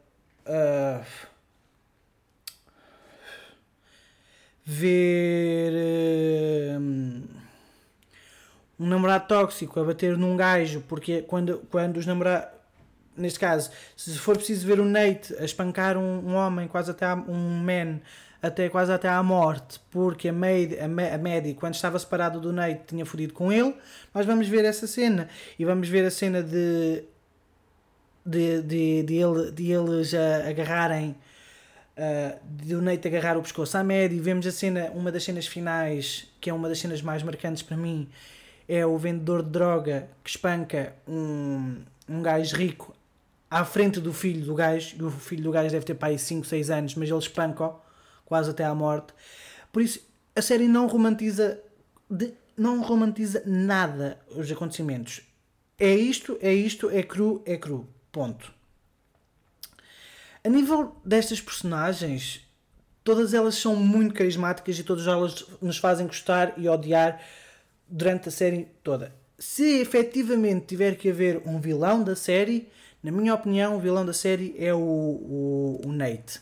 ver 4.67 5.73
um 8.79 8.87
namorado 8.87 9.27
tóxico 9.27 9.79
a 9.79 9.83
bater 9.83 10.17
num 10.17 10.35
gajo 10.35 10.83
porque 10.87 11.21
quando, 11.21 11.59
quando 11.69 11.97
os 11.97 12.05
namorados 12.05 12.54
neste 13.17 13.39
caso, 13.39 13.69
se 13.95 14.17
for 14.17 14.35
preciso 14.35 14.65
ver 14.65 14.79
o 14.79 14.85
Nate 14.85 15.35
a 15.39 15.45
espancar 15.45 15.97
um, 15.97 16.19
um 16.29 16.35
homem, 16.35 16.67
quase 16.67 16.91
até 16.91 17.05
a, 17.05 17.15
um 17.15 17.49
man, 17.63 17.99
até 18.41 18.69
quase 18.69 18.91
até 18.91 19.09
à 19.09 19.21
morte, 19.23 19.79
porque 19.89 20.29
a 20.29 20.33
Maddie, 20.33 20.77
a, 20.79 21.17
Maddie, 21.17 21.55
quando 21.55 21.73
estava 21.73 21.97
separado 21.97 22.39
do 22.39 22.53
Nate, 22.53 22.81
tinha 22.87 23.05
fodido 23.05 23.33
com 23.33 23.51
ele, 23.51 23.73
nós 24.13 24.25
vamos 24.25 24.47
ver 24.47 24.65
essa 24.65 24.85
cena. 24.85 25.27
E 25.57 25.65
vamos 25.65 25.89
ver 25.89 26.05
a 26.05 26.11
cena 26.11 26.43
de. 26.43 27.03
de, 28.25 28.61
de, 28.61 29.03
de, 29.03 29.15
ele, 29.15 29.51
de 29.51 29.71
eles 29.71 30.13
agarrarem. 30.13 31.15
Uh, 31.97 32.37
de 32.43 32.75
o 32.75 32.81
Nate 32.81 33.07
agarrar 33.07 33.37
o 33.37 33.41
pescoço 33.41 33.77
à 33.77 33.83
Maddie. 33.83 34.19
Vemos 34.19 34.45
a 34.45 34.51
cena, 34.51 34.91
uma 34.93 35.11
das 35.11 35.23
cenas 35.23 35.47
finais, 35.47 36.27
que 36.41 36.49
é 36.49 36.53
uma 36.53 36.67
das 36.67 36.79
cenas 36.79 37.01
mais 37.01 37.23
marcantes 37.23 37.63
para 37.63 37.77
mim, 37.77 38.09
é 38.67 38.85
o 38.85 38.97
vendedor 38.97 39.41
de 39.41 39.49
droga 39.49 40.09
que 40.23 40.29
espanca 40.29 40.93
um, 41.07 41.77
um 42.09 42.21
gajo 42.21 42.55
rico 42.57 42.93
à 43.49 43.63
frente 43.63 43.99
do 43.99 44.13
filho 44.13 44.45
do 44.45 44.55
gajo, 44.55 44.95
e 44.97 45.03
o 45.03 45.11
filho 45.11 45.43
do 45.43 45.51
gajo 45.51 45.69
deve 45.69 45.85
ter 45.85 45.93
para 45.93 46.09
aí 46.09 46.19
5, 46.19 46.45
6 46.45 46.69
anos, 46.69 46.95
mas 46.95 47.09
ele 47.09 47.19
espanca 47.19 47.71
quase 48.25 48.49
até 48.49 48.63
à 48.63 48.73
morte. 48.73 49.13
Por 49.71 49.81
isso, 49.81 49.99
a 50.35 50.41
série 50.41 50.67
não 50.67 50.87
romantiza, 50.87 51.61
de, 52.09 52.33
não 52.57 52.81
romantiza 52.81 53.43
nada 53.45 54.19
os 54.35 54.51
acontecimentos. 54.51 55.21
É 55.77 55.93
isto, 55.93 56.37
é 56.41 56.53
isto, 56.53 56.89
é 56.89 57.03
cru, 57.03 57.41
é 57.45 57.57
cru. 57.57 57.87
Ponto. 58.11 58.53
A 60.43 60.49
nível 60.49 60.95
destas 61.03 61.41
personagens, 61.41 62.41
todas 63.03 63.33
elas 63.33 63.55
são 63.55 63.75
muito 63.75 64.13
carismáticas 64.13 64.79
e 64.79 64.83
todas 64.83 65.07
elas 65.07 65.45
nos 65.61 65.77
fazem 65.77 66.07
gostar 66.07 66.53
e 66.57 66.69
odiar 66.69 67.21
durante 67.87 68.29
a 68.29 68.31
série 68.31 68.67
toda. 68.83 69.13
Se 69.37 69.79
efetivamente 69.79 70.67
tiver 70.67 70.95
que 70.95 71.09
haver 71.09 71.41
um 71.45 71.59
vilão 71.59 72.03
da 72.03 72.15
série, 72.15 72.69
na 73.05 73.11
minha 73.11 73.35
opinião, 73.35 73.75
o 73.75 73.79
vilão 73.79 74.03
da 74.03 74.13
série 74.13 74.55
é 74.57 74.73
o, 74.73 74.79
o, 74.79 75.81
o 75.85 75.91
Nate. 75.91 76.39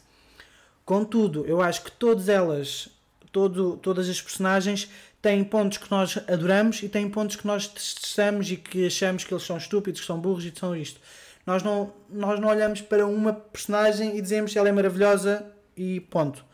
Contudo, 0.86 1.46
eu 1.46 1.62
acho 1.62 1.84
que 1.84 1.92
todas 1.92 2.30
elas, 2.30 2.88
todo, 3.34 3.76
todas 3.78 4.08
as 4.08 4.22
personagens 4.22 4.90
têm 5.22 5.44
pontos 5.44 5.78
que 5.78 5.92
nós 5.92 6.18
adoramos 6.26 6.82
e 6.82 6.88
têm 6.88 7.10
pontos 7.10 7.36
que 7.36 7.46
nós 7.46 7.68
testamos 7.68 8.50
e 8.50 8.56
que 8.56 8.88
achamos 8.88 9.26
que 9.26 9.34
eles 9.34 9.44
são 9.44 9.58
estúpidos, 9.58 10.00
que 10.00 10.08
são 10.08 10.18
burros 10.18 10.46
e 10.46 10.52
que 10.52 10.60
são 10.60 10.74
isto. 10.74 11.02
Nós 11.46 11.64
não, 11.64 11.92
nós 12.10 12.40
não 12.40 12.48
olhamos 12.48 12.80
para 12.80 13.06
uma 13.06 13.34
personagem 13.34 14.18
e 14.18 14.22
dizemos 14.22 14.54
que 14.54 14.58
ela 14.58 14.70
é 14.70 14.72
maravilhosa 14.72 15.46
e 15.76 16.00
ponto. 16.00 16.46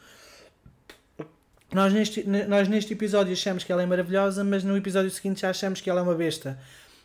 Nós 1.72 1.94
neste, 1.94 2.24
nós 2.24 2.68
neste 2.68 2.94
episódio 2.94 3.32
achamos 3.32 3.64
que 3.64 3.72
ela 3.72 3.84
é 3.84 3.86
maravilhosa, 3.86 4.44
mas 4.44 4.64
no 4.64 4.76
episódio 4.76 5.12
seguinte 5.12 5.42
já 5.42 5.52
achamos 5.52 5.80
que 5.82 5.88
ela 5.88 6.00
é 6.00 6.04
uma 6.04 6.16
besta. 6.16 6.58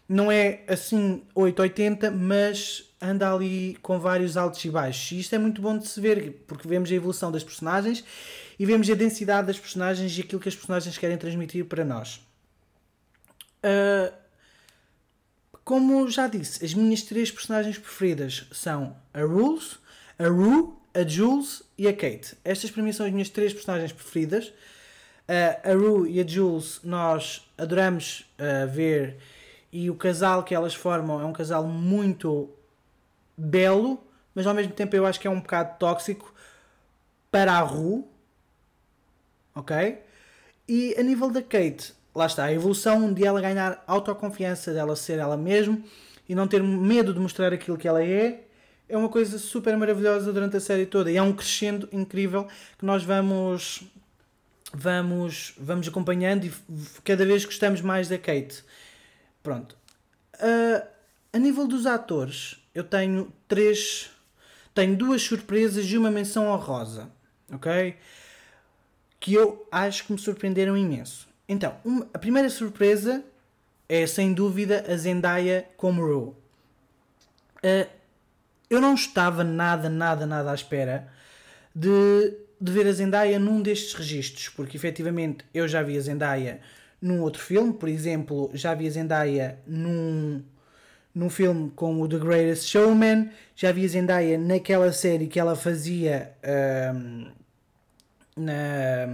não 0.09 0.33
é 0.33 0.61
assim 0.67 1.23
880, 1.35 2.11
mas 2.11 2.94
anda 3.05 3.31
ali 3.31 3.77
com 3.83 3.99
vários 3.99 4.37
altos 4.37 4.65
e 4.65 4.71
baixos. 4.71 5.13
E 5.13 5.21
isto 5.21 5.35
é 5.35 5.39
muito 5.39 5.61
bom 5.61 5.77
de 5.77 5.87
se 5.87 6.01
ver, 6.01 6.45
porque 6.47 6.67
vemos 6.67 6.91
a 6.91 6.95
evolução 6.95 7.31
das 7.31 7.45
personagens 7.45 8.03
e 8.59 8.65
vemos 8.65 8.89
a 8.89 8.95
densidade 8.95 9.47
das 9.47 9.59
personagens 9.59 10.17
e 10.17 10.23
aquilo 10.23 10.41
que 10.41 10.49
as 10.49 10.57
personagens 10.57 10.97
querem 10.97 11.19
transmitir 11.19 11.67
para 11.67 11.85
nós. 11.85 12.21
Uh, 13.63 14.13
como 15.65 16.09
já 16.09 16.27
disse, 16.27 16.65
as 16.65 16.73
minhas 16.73 17.03
três 17.03 17.31
personagens 17.31 17.79
preferidas 17.79 18.47
são 18.53 18.97
a 19.13 19.21
Rules, 19.21 19.79
a 20.19 20.29
Rue, 20.29 20.75
a 20.95 21.03
Jules 21.07 21.63
e 21.77 21.87
a 21.87 21.93
Kate. 21.93 22.37
Estas 22.45 22.71
para 22.71 22.83
mim 22.83 22.93
são 22.93 23.05
as 23.05 23.13
minhas 23.13 23.29
três 23.29 23.53
personagens 23.53 23.93
preferidas. 23.93 24.49
Uh, 25.29 25.71
a 25.71 25.75
Rue 25.75 26.11
e 26.11 26.21
a 26.21 26.27
Jules 26.27 26.81
nós 26.83 27.51
adoramos 27.59 28.27
uh, 28.39 28.71
ver 28.71 29.19
e 29.73 29.91
o 29.91 29.95
casal 29.95 30.45
que 30.45 30.55
elas 30.55 30.75
formam 30.75 31.21
é 31.21 31.25
um 31.25 31.33
casal 31.33 31.67
muito 31.67 32.49
belo, 33.37 34.03
mas 34.35 34.47
ao 34.47 34.55
mesmo 34.55 34.73
tempo 34.73 34.95
eu 34.97 35.07
acho 35.07 35.21
que 35.21 35.27
é 35.27 35.31
um 35.31 35.41
bocado 35.41 35.79
tóxico 35.79 36.33
para 37.31 37.53
a 37.53 37.61
Rue. 37.61 38.05
Ok? 39.55 39.99
E 40.69 40.95
a 40.99 41.03
nível 41.03 41.31
da 41.31 41.43
Kate, 41.43 41.95
lá 42.15 42.27
está, 42.27 42.45
a 42.45 42.53
evolução 42.53 43.13
de 43.13 43.25
ela 43.25 43.41
ganhar 43.41 43.83
autoconfiança, 43.87 44.73
dela 44.73 44.97
ser 44.97 45.19
ela 45.19 45.37
mesma 45.37 45.79
e 46.29 46.35
não 46.35 46.49
ter 46.49 46.63
medo 46.63 47.13
de 47.13 47.21
mostrar 47.21 47.53
aquilo 47.53 47.77
que 47.77 47.87
ela 47.87 48.03
é, 48.03 48.45
é 48.89 48.97
uma 48.97 49.09
coisa 49.09 49.39
super 49.39 49.77
maravilhosa 49.77 50.33
durante 50.33 50.57
a 50.57 50.61
série 50.61 50.87
toda 50.87 51.11
e 51.11 51.17
é 51.17 51.23
um 51.23 51.33
crescendo 51.33 51.89
incrível 51.93 52.47
que 52.79 52.85
nós 52.85 53.03
vamos 53.03 53.83
vamos 54.73 55.55
vamos 55.59 55.87
acompanhando 55.89 56.47
e 56.47 56.53
cada 57.05 57.25
vez 57.25 57.45
gostamos 57.45 57.81
mais 57.81 58.09
da 58.09 58.19
Kate. 58.19 58.65
Pronto. 59.43 59.77
Uh, 60.37 60.87
a 61.33 61.39
nível 61.39 61.67
dos 61.67 61.87
atores, 61.87 62.59
eu 62.75 62.85
tenho 62.85 63.33
três 63.49 64.11
tenho 64.75 64.97
duas 64.97 65.23
surpresas 65.23 65.87
e 65.87 65.97
uma 65.97 66.11
menção 66.11 66.49
honrosa, 66.49 67.09
ok? 67.51 67.97
Que 69.21 69.35
eu 69.35 69.67
acho 69.71 70.05
que 70.05 70.13
me 70.13 70.19
surpreenderam 70.19 70.77
imenso. 70.77 71.29
Então, 71.49 71.77
uma, 71.85 72.09
a 72.13 72.19
primeira 72.19 72.51
surpresa 72.51 73.25
é 73.89 74.07
sem 74.07 74.33
dúvida 74.33 74.85
a 74.89 74.97
Zendaya 74.97 75.67
como 75.77 76.05
Rue. 76.05 76.35
Uh, 77.63 77.89
eu 78.69 78.81
não 78.81 78.95
estava 78.95 79.45
nada, 79.45 79.89
nada, 79.89 80.27
nada 80.27 80.51
à 80.51 80.55
espera 80.55 81.09
de, 81.75 82.37
de 82.61 82.73
ver 82.73 82.87
a 82.89 82.93
Zendaya 82.93 83.39
num 83.39 83.63
destes 83.63 83.95
registros, 83.95 84.49
porque 84.49 84.77
efetivamente 84.77 85.45
eu 85.55 85.69
já 85.69 85.83
vi 85.83 85.97
a 85.97 86.01
Zendaya 86.01 86.61
num 87.01 87.21
outro 87.21 87.41
filme, 87.41 87.73
por 87.73 87.89
exemplo, 87.89 88.51
já 88.55 88.75
vi 88.75 88.87
a 88.87 88.91
Zendaya 88.91 89.59
num, 89.67 90.43
num 91.15 91.31
filme 91.31 91.71
como 91.77 92.09
The 92.09 92.19
Greatest 92.19 92.69
Showman, 92.69 93.31
já 93.55 93.71
vi 93.71 93.85
a 93.85 93.89
Zendaya 93.89 94.37
naquela 94.37 94.93
série 94.93 95.29
que 95.29 95.39
ela 95.39 95.55
fazia 95.55 96.33
um, 96.93 97.31
na, 98.37 99.07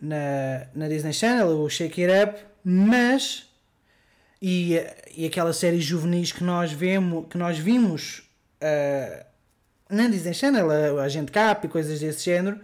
na, 0.00 0.66
na 0.74 0.88
Disney 0.88 1.12
Channel, 1.12 1.48
o 1.48 1.68
Shake 1.68 2.02
It 2.02 2.30
Up, 2.30 2.40
mas 2.64 3.46
e, 4.40 4.80
e 5.14 5.26
aquela 5.26 5.52
série 5.52 5.80
juvenis 5.80 6.32
que 6.32 6.42
nós, 6.42 6.72
vemos, 6.72 7.26
que 7.28 7.36
nós 7.36 7.58
vimos 7.58 8.22
uh, 8.62 9.24
na 9.88 10.08
Disney 10.08 10.34
Channel, 10.34 10.70
a, 10.70 11.02
a 11.02 11.04
Agente 11.04 11.30
Cap 11.30 11.66
e 11.66 11.68
coisas 11.68 12.00
desse 12.00 12.24
género, 12.24 12.58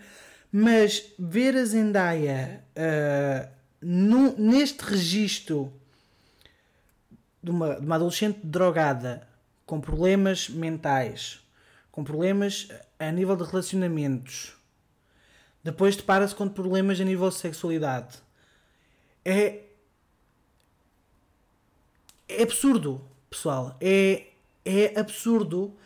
mas 0.50 1.12
ver 1.18 1.54
a 1.54 1.64
Zendaya 1.66 2.64
uh, 2.76 3.48
no, 3.82 4.36
neste 4.38 4.82
registro 4.82 5.72
de 7.42 7.50
uma, 7.50 7.74
de 7.78 7.86
uma 7.86 7.96
adolescente 7.96 8.40
drogada 8.42 9.26
com 9.66 9.80
problemas 9.80 10.48
mentais, 10.48 11.40
com 11.90 12.04
problemas 12.04 12.68
a 12.98 13.10
nível 13.10 13.36
de 13.36 13.44
relacionamentos, 13.44 14.54
depois 15.62 15.96
depara-se 15.96 16.34
com 16.34 16.48
problemas 16.48 17.00
a 17.00 17.04
nível 17.04 17.28
de 17.28 17.34
sexualidade. 17.36 18.18
É, 19.24 19.60
é 22.28 22.42
absurdo, 22.42 23.00
pessoal. 23.28 23.76
É, 23.80 24.28
é 24.64 24.98
absurdo 24.98 25.76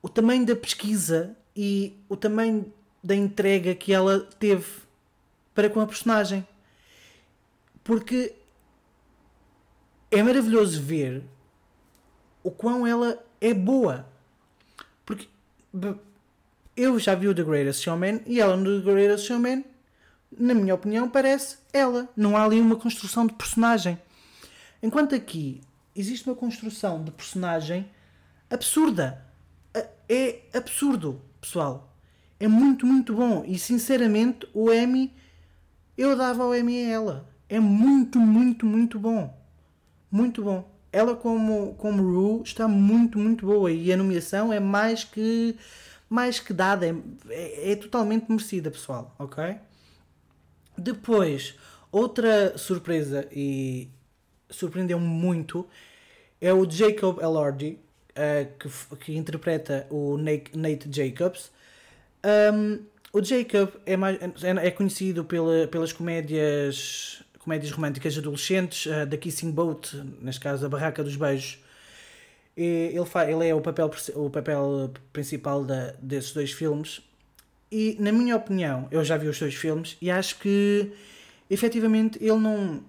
o 0.00 0.08
tamanho 0.08 0.46
da 0.46 0.54
pesquisa 0.54 1.36
e 1.56 1.98
o 2.08 2.16
tamanho 2.16 2.72
da 3.02 3.14
entrega 3.14 3.74
que 3.74 3.92
ela 3.92 4.20
teve 4.38 4.66
para 5.54 5.68
com 5.68 5.80
a 5.80 5.86
personagem. 5.86 6.46
Porque 7.82 8.34
é 10.14 10.22
maravilhoso 10.22 10.80
ver 10.80 11.22
o 12.42 12.50
quão 12.50 12.86
ela 12.86 13.18
é 13.40 13.52
boa. 13.52 14.06
Porque 15.04 15.28
eu 16.76 16.98
já 16.98 17.14
vi 17.14 17.28
o 17.28 17.34
The 17.34 17.42
Greatest 17.42 17.82
Showman 17.82 18.20
e 18.26 18.40
ela 18.40 18.56
no 18.56 18.80
The 18.80 18.92
Greatest 18.92 19.26
Showman, 19.26 19.64
na 20.36 20.54
minha 20.54 20.74
opinião, 20.74 21.08
parece 21.08 21.58
ela. 21.72 22.08
Não 22.16 22.36
há 22.36 22.44
ali 22.44 22.60
uma 22.60 22.76
construção 22.76 23.26
de 23.26 23.34
personagem. 23.34 23.98
Enquanto 24.82 25.14
aqui 25.14 25.60
existe 25.94 26.28
uma 26.28 26.36
construção 26.36 27.02
de 27.02 27.10
personagem 27.10 27.88
absurda. 28.50 29.24
É 30.08 30.40
absurdo, 30.52 31.20
pessoal. 31.40 31.90
É 32.38 32.46
muito, 32.46 32.86
muito 32.86 33.14
bom. 33.14 33.42
E 33.46 33.58
sinceramente, 33.58 34.46
o 34.52 34.70
Emmy, 34.70 35.12
eu 35.96 36.16
dava 36.16 36.44
o 36.44 36.54
Emmy 36.54 36.84
a 36.84 36.88
ela. 36.88 37.30
É 37.48 37.58
muito, 37.58 38.18
muito, 38.18 38.66
muito 38.66 38.98
bom. 38.98 39.34
Muito 40.14 40.44
bom. 40.44 40.64
Ela, 40.92 41.16
como, 41.16 41.74
como 41.74 42.00
Rue, 42.00 42.44
está 42.44 42.68
muito, 42.68 43.18
muito 43.18 43.44
boa. 43.46 43.72
E 43.72 43.92
a 43.92 43.96
nomeação 43.96 44.52
é 44.52 44.60
mais 44.60 45.02
que, 45.02 45.56
mais 46.08 46.38
que 46.38 46.52
dada. 46.52 46.86
É, 46.86 46.92
é, 47.30 47.72
é 47.72 47.76
totalmente 47.76 48.30
merecida, 48.30 48.70
pessoal. 48.70 49.12
Ok? 49.18 49.42
Depois, 50.78 51.56
outra 51.90 52.56
surpresa, 52.56 53.26
e 53.32 53.88
surpreendeu-me 54.48 55.04
muito 55.04 55.66
é 56.40 56.52
o 56.54 56.70
Jacob 56.70 57.18
Elordi, 57.20 57.76
uh, 58.10 58.56
que, 58.56 58.96
que 58.98 59.16
interpreta 59.16 59.84
o 59.90 60.16
Nate, 60.16 60.56
Nate 60.56 60.88
Jacobs. 60.92 61.50
Um, 62.54 62.84
o 63.12 63.20
Jacob 63.20 63.70
é, 63.84 63.96
mais, 63.96 64.16
é, 64.44 64.68
é 64.68 64.70
conhecido 64.70 65.24
pela, 65.24 65.66
pelas 65.66 65.92
comédias, 65.92 67.23
comédias 67.44 67.70
românticas 67.70 68.16
adolescentes, 68.18 68.86
uh, 68.86 69.06
da 69.06 69.16
Kissing 69.16 69.50
Boat, 69.50 69.96
neste 70.20 70.40
caso 70.40 70.66
a 70.66 70.68
Barraca 70.68 71.04
dos 71.04 71.16
Beijos. 71.16 71.58
E 72.56 72.92
ele, 72.94 73.04
faz, 73.04 73.28
ele 73.28 73.48
é 73.48 73.54
o 73.54 73.60
papel, 73.60 73.90
o 74.14 74.30
papel 74.30 74.92
principal 75.12 75.64
da, 75.64 75.92
desses 76.00 76.32
dois 76.32 76.52
filmes. 76.52 77.00
E, 77.70 77.96
na 77.98 78.12
minha 78.12 78.36
opinião, 78.36 78.86
eu 78.90 79.04
já 79.04 79.16
vi 79.16 79.26
os 79.26 79.38
dois 79.38 79.54
filmes 79.54 79.96
e 80.00 80.10
acho 80.10 80.38
que 80.38 80.92
efetivamente 81.50 82.18
ele 82.22 82.38
não 82.38 82.82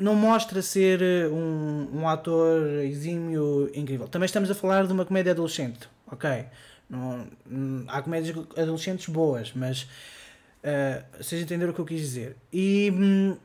não 0.00 0.14
mostra 0.14 0.62
ser 0.62 1.02
eh, 1.02 1.28
um, 1.28 2.00
um 2.00 2.08
ator 2.08 2.62
exímio 2.84 3.70
incrível. 3.74 4.08
Também 4.08 4.24
estamos 4.24 4.50
a 4.50 4.54
falar 4.54 4.86
de 4.86 4.92
uma 4.94 5.04
comédia 5.04 5.32
adolescente, 5.32 5.88
ok? 6.10 6.46
Não, 6.88 7.26
não 7.44 7.84
há 7.86 8.00
comédias 8.00 8.34
adolescentes 8.56 9.08
boas, 9.08 9.52
mas 9.54 9.82
uh, 9.82 11.04
vocês 11.18 11.42
entenderam 11.42 11.72
o 11.72 11.74
que 11.74 11.80
eu 11.80 11.84
quis 11.84 12.00
dizer. 12.00 12.36
E 12.50 12.90
hum, 12.92 13.36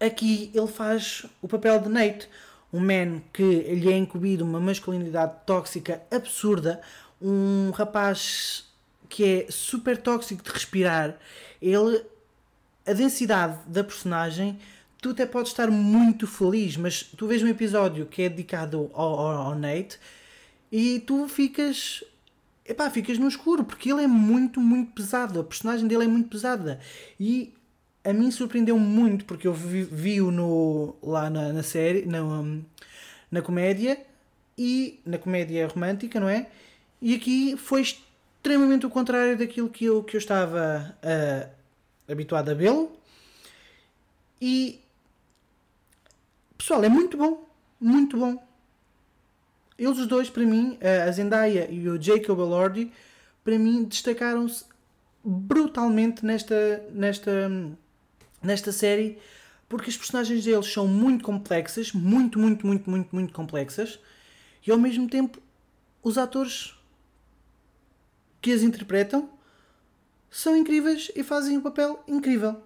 aqui 0.00 0.50
ele 0.54 0.66
faz 0.66 1.26
o 1.42 1.48
papel 1.48 1.80
de 1.80 1.88
Nate, 1.88 2.28
um 2.72 2.80
man 2.80 3.20
que 3.32 3.42
lhe 3.42 3.92
é 3.92 3.96
incumbido 3.96 4.44
uma 4.44 4.60
masculinidade 4.60 5.34
tóxica 5.46 6.02
absurda, 6.10 6.80
um 7.20 7.70
rapaz 7.70 8.66
que 9.08 9.24
é 9.24 9.46
super 9.50 9.96
tóxico 9.96 10.42
de 10.42 10.50
respirar. 10.50 11.18
Ele, 11.60 12.02
a 12.86 12.92
densidade 12.92 13.58
da 13.66 13.82
personagem 13.82 14.58
tu 15.00 15.10
até 15.10 15.26
podes 15.26 15.52
estar 15.52 15.70
muito 15.70 16.26
feliz, 16.26 16.76
mas 16.76 17.02
tu 17.02 17.26
vês 17.26 17.42
um 17.42 17.48
episódio 17.48 18.06
que 18.06 18.22
é 18.22 18.28
dedicado 18.28 18.90
ao, 18.92 19.20
ao, 19.20 19.36
ao 19.48 19.54
Nate 19.54 19.98
e 20.70 21.00
tu 21.00 21.28
ficas. 21.28 22.04
Epá, 22.64 22.90
ficas 22.90 23.16
no 23.16 23.26
escuro, 23.26 23.64
porque 23.64 23.90
ele 23.90 24.02
é 24.02 24.06
muito, 24.06 24.60
muito 24.60 24.92
pesado. 24.92 25.40
A 25.40 25.44
personagem 25.44 25.88
dele 25.88 26.04
é 26.04 26.06
muito 26.06 26.28
pesada. 26.28 26.78
E 27.18 27.54
a 28.08 28.12
mim 28.12 28.30
surpreendeu 28.30 28.78
muito, 28.78 29.24
porque 29.24 29.46
eu 29.46 29.52
vi-o 29.52 30.30
no, 30.30 30.96
lá 31.02 31.28
na, 31.28 31.52
na 31.52 31.62
série, 31.62 32.06
na, 32.06 32.20
na 33.30 33.42
comédia, 33.42 34.00
e 34.56 35.00
na 35.06 35.18
comédia 35.18 35.68
romântica, 35.68 36.18
não 36.18 36.28
é? 36.28 36.48
E 37.00 37.14
aqui 37.14 37.56
foi 37.56 37.82
extremamente 37.82 38.86
o 38.86 38.90
contrário 38.90 39.38
daquilo 39.38 39.68
que 39.68 39.84
eu, 39.84 40.02
que 40.02 40.16
eu 40.16 40.18
estava 40.18 40.96
uh, 41.02 41.50
habituado 42.10 42.50
a 42.50 42.54
vê-lo. 42.54 42.90
E 44.40 44.80
Pessoal, 46.58 46.82
é 46.82 46.88
muito 46.88 47.16
bom. 47.16 47.48
Muito 47.80 48.18
bom. 48.18 48.42
Eles 49.78 49.96
os 49.96 50.08
dois, 50.08 50.28
para 50.28 50.42
mim, 50.42 50.76
a 51.06 51.10
Zendaya 51.12 51.68
e 51.70 51.88
o 51.88 52.02
Jacob 52.02 52.40
Elordi, 52.40 52.92
para 53.44 53.56
mim, 53.56 53.84
destacaram-se 53.84 54.64
brutalmente 55.24 56.26
nesta, 56.26 56.84
nesta, 56.92 57.48
nesta 58.42 58.72
série 58.72 59.18
porque 59.68 59.90
as 59.90 59.96
personagens 59.96 60.44
deles 60.44 60.72
são 60.72 60.88
muito 60.88 61.22
complexas, 61.22 61.92
muito, 61.92 62.38
muito, 62.38 62.66
muito, 62.66 62.88
muito, 62.88 63.14
muito 63.14 63.32
complexas, 63.34 63.98
e 64.66 64.70
ao 64.70 64.78
mesmo 64.78 65.08
tempo 65.08 65.40
os 66.02 66.16
atores 66.16 66.74
que 68.40 68.50
as 68.50 68.62
interpretam 68.62 69.28
são 70.30 70.56
incríveis 70.56 71.10
e 71.14 71.22
fazem 71.22 71.58
um 71.58 71.60
papel 71.60 72.02
incrível. 72.08 72.62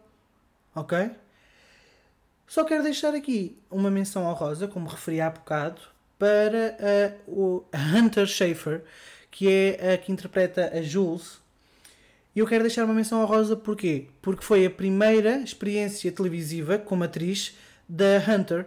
Ok? 0.75 1.11
Só 2.47 2.65
quero 2.65 2.83
deixar 2.83 3.15
aqui 3.15 3.59
uma 3.71 3.91
menção 3.91 4.25
honrosa, 4.25 4.69
como 4.69 4.89
referi 4.89 5.21
há 5.21 5.31
bocado, 5.31 5.81
para 6.19 6.77
uh, 7.27 7.33
o 7.33 7.65
Hunter 7.75 8.27
Schafer, 8.27 8.85
que 9.31 9.49
é 9.51 9.95
a 9.95 9.99
que 9.99 10.13
interpreta 10.13 10.71
a 10.73 10.83
Jules. 10.83 11.42
E 12.35 12.39
eu 12.39 12.47
quero 12.47 12.65
deixar 12.65 12.85
uma 12.85 12.95
menção 12.95 13.23
honrosa 13.23 13.55
porquê? 13.57 14.09
Porque 14.23 14.43
foi 14.43 14.65
a 14.65 14.71
primeira 14.71 15.37
experiência 15.39 16.11
televisiva 16.11 16.79
como 16.79 17.05
atriz 17.05 17.57
da 17.89 18.19
Hunter 18.27 18.67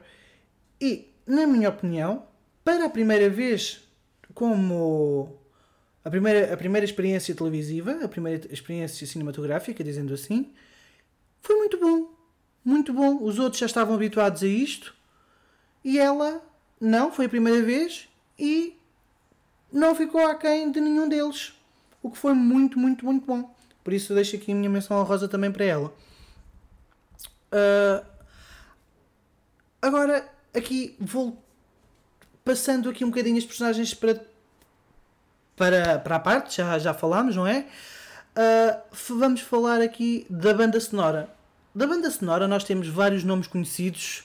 e, 0.79 1.07
na 1.25 1.47
minha 1.47 1.69
opinião, 1.69 2.23
para 2.63 2.85
a 2.85 2.89
primeira 2.89 3.29
vez 3.29 3.87
como 4.33 5.39
a 6.03 6.09
primeira, 6.09 6.53
a 6.53 6.57
primeira 6.57 6.85
experiência 6.85 7.33
televisiva, 7.33 8.03
a 8.03 8.07
primeira 8.07 8.53
experiência 8.53 9.07
cinematográfica, 9.07 9.83
dizendo 9.83 10.13
assim, 10.13 10.53
foi 11.41 11.55
muito 11.55 11.79
bom. 11.79 12.13
Muito 12.63 12.93
bom. 12.93 13.23
Os 13.23 13.39
outros 13.39 13.59
já 13.59 13.65
estavam 13.65 13.95
habituados 13.95 14.43
a 14.43 14.47
isto 14.47 14.93
e 15.83 15.97
ela 15.97 16.43
não, 16.79 17.11
foi 17.11 17.25
a 17.25 17.29
primeira 17.29 17.61
vez 17.63 18.07
e 18.37 18.77
não 19.71 19.95
ficou 19.95 20.25
aquém 20.27 20.71
de 20.71 20.79
nenhum 20.79 21.07
deles. 21.07 21.53
O 22.03 22.11
que 22.11 22.17
foi 22.17 22.33
muito, 22.33 22.77
muito, 22.77 23.05
muito 23.05 23.25
bom. 23.25 23.54
Por 23.85 23.93
isso 23.93 24.15
deixo 24.15 24.35
aqui 24.35 24.51
a 24.51 24.55
minha 24.55 24.69
menção 24.69 24.97
honrosa 24.97 25.27
também 25.27 25.51
para 25.51 25.63
ela. 25.63 25.93
Uh, 27.53 28.03
agora, 29.79 30.27
aqui 30.55 30.95
vou 30.99 31.39
passando 32.43 32.89
aqui 32.89 33.05
um 33.05 33.11
bocadinho 33.11 33.37
as 33.37 33.45
personagens 33.45 33.93
para, 33.93 34.19
para, 35.55 35.99
para 35.99 36.15
a 36.15 36.19
parte, 36.19 36.57
já, 36.57 36.79
já 36.79 36.95
falámos, 36.95 37.35
não 37.35 37.45
é? 37.45 37.67
Uh, 38.35 38.81
vamos 39.19 39.41
falar 39.41 39.79
aqui 39.81 40.25
da 40.31 40.51
banda 40.51 40.79
sonora. 40.79 41.29
Da 41.75 41.85
banda 41.85 42.09
sonora 42.09 42.47
nós 42.47 42.63
temos 42.63 42.87
vários 42.87 43.23
nomes 43.23 43.45
conhecidos 43.45 44.23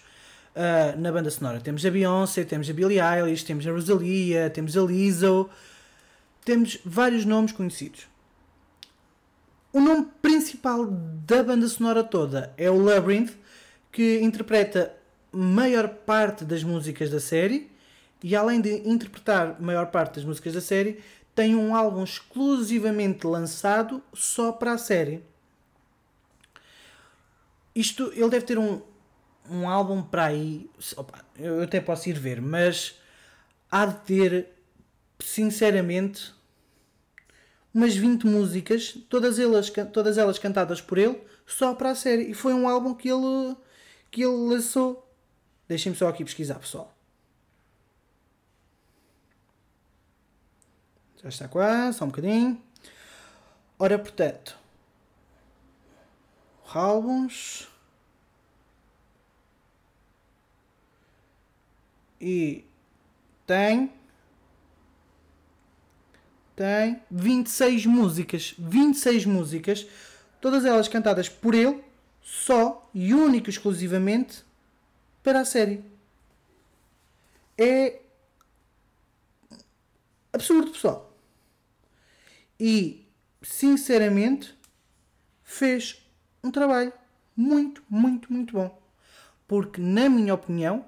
uh, 0.57 0.99
na 0.99 1.12
banda 1.12 1.31
sonora. 1.31 1.61
Temos 1.61 1.85
a 1.85 1.90
Beyoncé, 1.90 2.44
temos 2.44 2.70
a 2.70 2.73
Billie 2.73 2.99
Eilish, 2.99 3.44
temos 3.44 3.66
a 3.66 3.70
Rosalia, 3.70 4.49
temos 4.49 4.75
a 4.75 4.81
Lizzo, 4.81 5.51
temos 6.46 6.79
vários 6.83 7.27
nomes 7.27 7.53
conhecidos. 7.53 8.09
Principal 10.50 10.84
da 10.84 11.44
banda 11.44 11.68
sonora 11.68 12.02
toda 12.02 12.52
é 12.56 12.68
o 12.68 12.82
Labyrinth, 12.82 13.36
que 13.92 14.18
interpreta 14.20 14.92
maior 15.30 15.86
parte 15.86 16.44
das 16.44 16.64
músicas 16.64 17.08
da 17.08 17.20
série 17.20 17.70
e 18.20 18.34
além 18.34 18.60
de 18.60 18.82
interpretar 18.88 19.62
maior 19.62 19.86
parte 19.92 20.16
das 20.16 20.24
músicas 20.24 20.52
da 20.52 20.60
série, 20.60 21.00
tem 21.36 21.54
um 21.54 21.72
álbum 21.72 22.02
exclusivamente 22.02 23.28
lançado 23.28 24.02
só 24.12 24.50
para 24.50 24.72
a 24.72 24.78
série. 24.78 25.22
Isto, 27.72 28.12
ele 28.12 28.28
deve 28.28 28.44
ter 28.44 28.58
um, 28.58 28.82
um 29.48 29.68
álbum 29.68 30.02
para 30.02 30.24
aí. 30.24 30.68
Opa, 30.96 31.24
eu 31.38 31.62
até 31.62 31.80
posso 31.80 32.08
ir 32.08 32.18
ver, 32.18 32.42
mas 32.42 32.96
há 33.70 33.86
de 33.86 33.94
ter, 34.00 34.48
sinceramente, 35.20 36.34
umas 37.72 37.94
20 37.94 38.26
músicas, 38.26 38.96
todas 39.09 39.38
elas, 39.38 39.70
todas 39.92 40.18
elas 40.18 40.38
cantadas 40.38 40.80
por 40.80 40.98
ele, 40.98 41.20
só 41.46 41.74
para 41.74 41.90
a 41.90 41.94
série. 41.94 42.30
E 42.30 42.35
foi 42.35 42.52
um 42.52 42.68
álbum 42.68 42.94
que 42.94 43.09
ele, 43.09 43.56
que 44.11 44.22
ele 44.22 44.48
lançou. 44.48 45.09
Deixem-me 45.68 45.96
só 45.96 46.09
aqui 46.09 46.24
pesquisar, 46.24 46.59
pessoal. 46.59 46.94
Já 51.22 51.28
está 51.28 51.48
quase, 51.48 51.98
só 51.98 52.04
um 52.04 52.09
bocadinho. 52.09 52.61
Ora, 53.78 53.98
portanto, 53.98 54.59
álbuns. 56.72 57.70
e 62.20 62.64
tem 63.46 63.92
tem 66.61 67.01
26 67.11 67.87
músicas, 67.87 68.55
26 68.59 69.25
músicas, 69.25 69.87
todas 70.42 70.62
elas 70.66 70.88
cantadas 70.88 71.27
por 71.27 71.55
ele, 71.55 71.83
só 72.20 72.87
e 72.92 73.14
único 73.14 73.49
exclusivamente 73.49 74.44
para 75.23 75.40
a 75.40 75.44
série. 75.46 75.83
É 77.57 78.03
absurdo, 80.31 80.70
pessoal. 80.73 81.11
E, 82.59 83.09
sinceramente, 83.40 84.55
fez 85.42 86.05
um 86.44 86.51
trabalho 86.51 86.92
muito, 87.35 87.83
muito, 87.88 88.31
muito 88.31 88.53
bom. 88.53 88.83
Porque, 89.49 89.81
na 89.81 90.11
minha 90.11 90.35
opinião, 90.35 90.85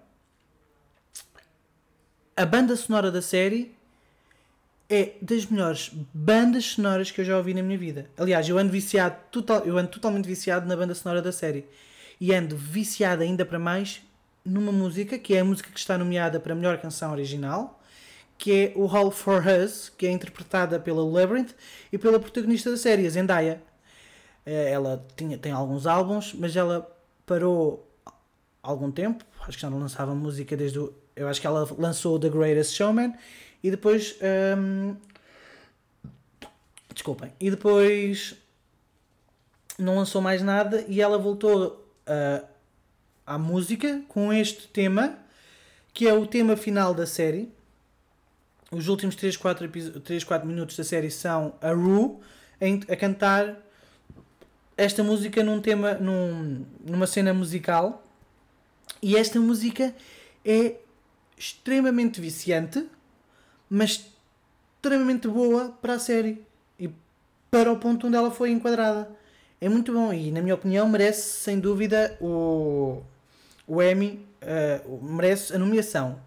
a 2.37 2.45
banda 2.45 2.77
sonora 2.77 3.11
da 3.11 3.23
série 3.23 3.75
é 4.89 5.13
das 5.21 5.47
melhores 5.47 5.91
bandas 6.13 6.65
sonoras 6.65 7.11
que 7.11 7.21
eu 7.21 7.25
já 7.25 7.37
ouvi 7.37 7.55
na 7.55 7.63
minha 7.63 7.79
vida. 7.79 8.11
Aliás, 8.17 8.49
eu 8.49 8.59
ando 8.59 8.71
viciado, 8.71 9.17
total, 9.31 9.65
eu 9.65 9.79
ando 9.79 9.91
totalmente 9.91 10.27
viciado 10.27 10.67
na 10.67 10.77
banda 10.77 10.95
sonora 10.95 11.23
da 11.23 11.33
série. 11.33 11.67
E 12.21 12.35
ando 12.35 12.57
viciado 12.57 13.23
ainda 13.23 13.45
para 13.45 13.59
mais 13.59 14.03
numa 14.45 14.73
música 14.73 15.19
que 15.19 15.35
é 15.35 15.41
a 15.41 15.45
música 15.45 15.71
que 15.71 15.79
está 15.79 15.97
nomeada 15.97 16.39
para 16.39 16.53
a 16.53 16.57
melhor 16.57 16.79
canção 16.79 17.13
original, 17.13 17.81
que 18.37 18.53
é 18.53 18.73
o 18.75 18.87
Hall 18.87 19.11
for 19.11 19.43
Us, 19.47 19.89
que 19.97 20.07
é 20.07 20.11
interpretada 20.11 20.79
pela 20.79 21.05
Labyrinth 21.05 21.55
e 21.93 21.99
pela 21.99 22.19
protagonista 22.19 22.71
da 22.71 22.77
série, 22.77 23.07
a 23.07 23.11
Zendaya. 23.11 23.63
Eh, 24.45 24.71
ela 24.73 25.05
tinha, 25.17 25.39
tem 25.39 25.53
alguns 25.53 25.87
álbuns, 25.87 26.35
mas 26.35 26.57
ela 26.57 26.91
parou 27.25 27.89
algum 28.63 28.91
tempo, 28.91 29.25
acho 29.41 29.57
que 29.57 29.63
já 29.63 29.71
não 29.71 29.79
lançava 29.79 30.15
música 30.15 30.57
desde 30.57 30.79
o 30.79 30.93
eu 31.15 31.29
acho 31.29 31.41
que 31.41 31.47
ela 31.47 31.69
lançou 31.79 32.19
The 32.19 32.29
Greatest 32.29 32.75
Showman 32.75 33.15
e 33.63 33.71
depois. 33.71 34.17
Um, 34.59 34.97
desculpem. 36.93 37.33
E 37.41 37.51
depois 37.51 38.35
não 39.79 39.97
lançou 39.97 40.21
mais 40.21 40.43
nada 40.43 40.85
e 40.87 41.01
ela 41.01 41.19
voltou 41.19 41.85
uh, 42.07 42.47
à 43.27 43.39
música 43.39 44.03
com 44.09 44.33
este 44.33 44.69
tema, 44.69 45.19
que 45.93 46.07
é 46.07 46.13
o 46.13 46.27
tema 46.27 46.57
final 46.57 46.95
da 46.95 47.07
série. 47.07 47.51
Os 48.71 48.89
últimos 48.89 49.17
3, 49.17 49.37
4, 49.37 49.69
3, 50.01 50.25
4 50.25 50.49
minutos 50.49 50.77
da 50.77 50.85
série 50.85 51.11
são 51.11 51.55
a 51.61 51.73
Rue 51.73 52.19
a 52.89 52.97
cantar 52.97 53.59
esta 54.77 55.03
música 55.03 55.43
num 55.43 55.61
tema, 55.61 55.95
num, 55.95 56.65
numa 56.85 57.07
cena 57.07 57.35
musical. 57.35 58.03
E 59.03 59.17
esta 59.17 59.41
música 59.41 59.95
é 60.45 60.77
extremamente 61.37 62.21
viciante, 62.21 62.87
mas 63.75 64.05
extremamente 64.77 65.27
boa 65.27 65.71
para 65.81 65.95
a 65.95 65.99
série 65.99 66.45
e 66.79 66.91
para 67.51 67.73
o 67.73 67.79
ponto 67.79 68.07
onde 68.07 68.17
ela 68.17 68.31
foi 68.31 68.51
enquadrada. 68.51 69.09
É 69.59 69.67
muito 69.67 69.95
bom 69.95 70.13
e, 70.13 70.31
na 70.31 70.43
minha 70.43 70.55
opinião, 70.55 70.87
merece 70.87 71.39
sem 71.39 71.59
dúvida 71.59 72.15
o, 72.21 73.03
o 73.67 73.83
Emmy, 73.83 74.27
uh, 74.43 75.03
merece 75.03 75.55
a 75.55 75.59
nomeação. 75.59 76.21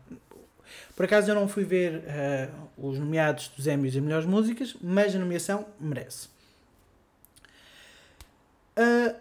Por 0.96 1.06
acaso 1.06 1.30
eu 1.30 1.36
não 1.36 1.48
fui 1.48 1.64
ver 1.64 2.00
uh, 2.00 2.88
os 2.90 2.98
nomeados 2.98 3.50
dos 3.50 3.68
Emmys 3.68 3.94
e 3.94 4.02
melhores 4.02 4.26
músicas, 4.26 4.76
mas 4.82 5.16
a 5.16 5.20
nomeação 5.20 5.68
merece. 5.80 6.28
Uh, 8.76 9.16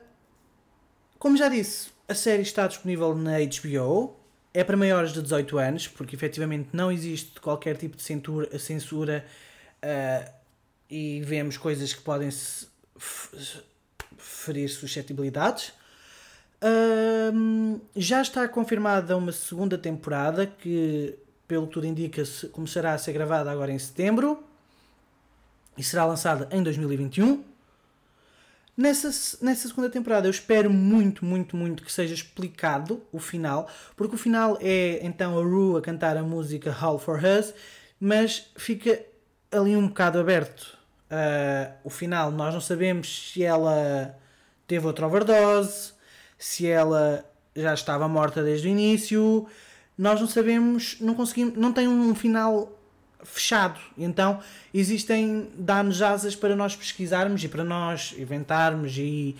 como 1.18 1.36
já 1.36 1.50
disse, 1.50 1.90
a 2.08 2.14
série 2.14 2.40
está 2.40 2.66
disponível 2.66 3.14
na 3.14 3.32
HBO 3.40 4.16
é 4.54 4.62
para 4.62 4.76
maiores 4.76 5.12
de 5.12 5.20
18 5.20 5.58
anos, 5.58 5.88
porque 5.88 6.14
efetivamente 6.14 6.68
não 6.72 6.90
existe 6.90 7.40
qualquer 7.40 7.76
tipo 7.76 7.96
de 7.96 8.02
censura, 8.02 8.58
censura 8.58 9.26
uh, 9.82 10.32
e 10.88 11.20
vemos 11.22 11.56
coisas 11.56 11.92
que 11.92 12.00
podem 12.00 12.30
ferir 14.16 14.68
suscetibilidades. 14.68 15.72
Já 17.94 18.22
está 18.22 18.48
confirmada 18.48 19.16
uma 19.16 19.32
segunda 19.32 19.76
temporada 19.76 20.46
que, 20.46 21.14
pelo 21.46 21.66
que 21.66 21.72
tudo 21.74 21.86
indica, 21.86 22.22
começará 22.52 22.94
a 22.94 22.98
ser 22.98 23.12
gravada 23.12 23.50
agora 23.50 23.70
em 23.70 23.78
setembro 23.78 24.42
e 25.76 25.82
será 25.82 26.06
lançada 26.06 26.48
em 26.50 26.62
2021. 26.62 27.44
Nessa, 28.76 29.08
nessa 29.40 29.68
segunda 29.68 29.88
temporada 29.88 30.26
eu 30.26 30.30
espero 30.30 30.68
muito, 30.68 31.24
muito, 31.24 31.56
muito 31.56 31.84
que 31.84 31.92
seja 31.92 32.12
explicado 32.12 33.00
o 33.12 33.20
final, 33.20 33.68
porque 33.96 34.16
o 34.16 34.18
final 34.18 34.58
é 34.60 34.98
então 35.06 35.38
a 35.38 35.42
Rue 35.42 35.78
a 35.78 35.80
cantar 35.80 36.16
a 36.16 36.22
música 36.24 36.72
Hall 36.72 36.98
for 36.98 37.20
Us, 37.22 37.54
mas 38.00 38.50
fica 38.56 39.00
ali 39.52 39.76
um 39.76 39.86
bocado 39.86 40.18
aberto. 40.18 40.76
Uh, 41.04 41.72
o 41.84 41.90
final, 41.90 42.32
nós 42.32 42.52
não 42.52 42.60
sabemos 42.60 43.30
se 43.32 43.44
ela 43.44 44.18
teve 44.66 44.84
outra 44.86 45.06
overdose, 45.06 45.92
se 46.36 46.66
ela 46.66 47.24
já 47.54 47.72
estava 47.72 48.08
morta 48.08 48.42
desde 48.42 48.66
o 48.66 48.70
início. 48.70 49.46
Nós 49.96 50.20
não 50.20 50.26
sabemos, 50.26 50.96
não 51.00 51.14
conseguimos, 51.14 51.56
não 51.56 51.72
tem 51.72 51.86
um 51.86 52.12
final 52.16 52.72
fechado. 53.24 53.80
Então 53.96 54.40
existem, 54.72 55.50
dá-nos 55.56 56.00
asas 56.02 56.36
para 56.36 56.54
nós 56.54 56.76
pesquisarmos 56.76 57.42
e 57.42 57.48
para 57.48 57.64
nós 57.64 58.14
inventarmos 58.16 58.96
e, 58.96 59.34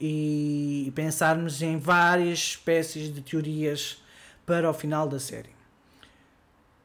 e 0.00 0.92
pensarmos 0.94 1.62
em 1.62 1.78
várias 1.78 2.38
espécies 2.38 3.12
de 3.12 3.20
teorias 3.20 4.02
para 4.46 4.70
o 4.70 4.74
final 4.74 5.08
da 5.08 5.18
série. 5.18 5.50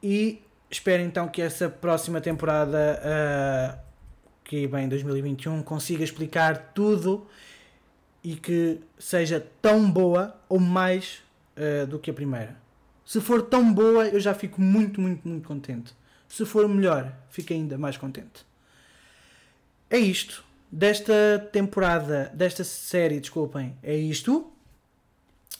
E 0.01 0.41
espero 0.69 1.03
então 1.03 1.27
que 1.27 1.41
essa 1.41 1.69
próxima 1.69 2.21
temporada, 2.21 3.01
uh, 3.01 3.79
que 4.43 4.67
vem 4.67 4.85
em 4.85 4.89
2021, 4.89 5.63
consiga 5.63 6.03
explicar 6.03 6.71
tudo 6.73 7.27
e 8.23 8.35
que 8.35 8.79
seja 8.97 9.45
tão 9.61 9.89
boa 9.89 10.35
ou 10.47 10.59
mais 10.59 11.23
uh, 11.57 11.87
do 11.87 11.99
que 11.99 12.11
a 12.11 12.13
primeira. 12.13 12.55
Se 13.05 13.21
for 13.21 13.41
tão 13.41 13.73
boa, 13.73 14.07
eu 14.07 14.19
já 14.19 14.33
fico 14.33 14.61
muito, 14.61 14.99
muito, 14.99 15.25
muito 15.27 15.47
contente. 15.47 15.95
Se 16.27 16.45
for 16.45 16.67
melhor, 16.67 17.11
fico 17.29 17.53
ainda 17.53 17.77
mais 17.77 17.97
contente. 17.97 18.45
É 19.89 19.97
isto. 19.97 20.43
Desta 20.69 21.47
temporada, 21.51 22.29
desta 22.33 22.63
série, 22.63 23.19
desculpem, 23.19 23.77
é 23.81 23.95
isto. 23.95 24.51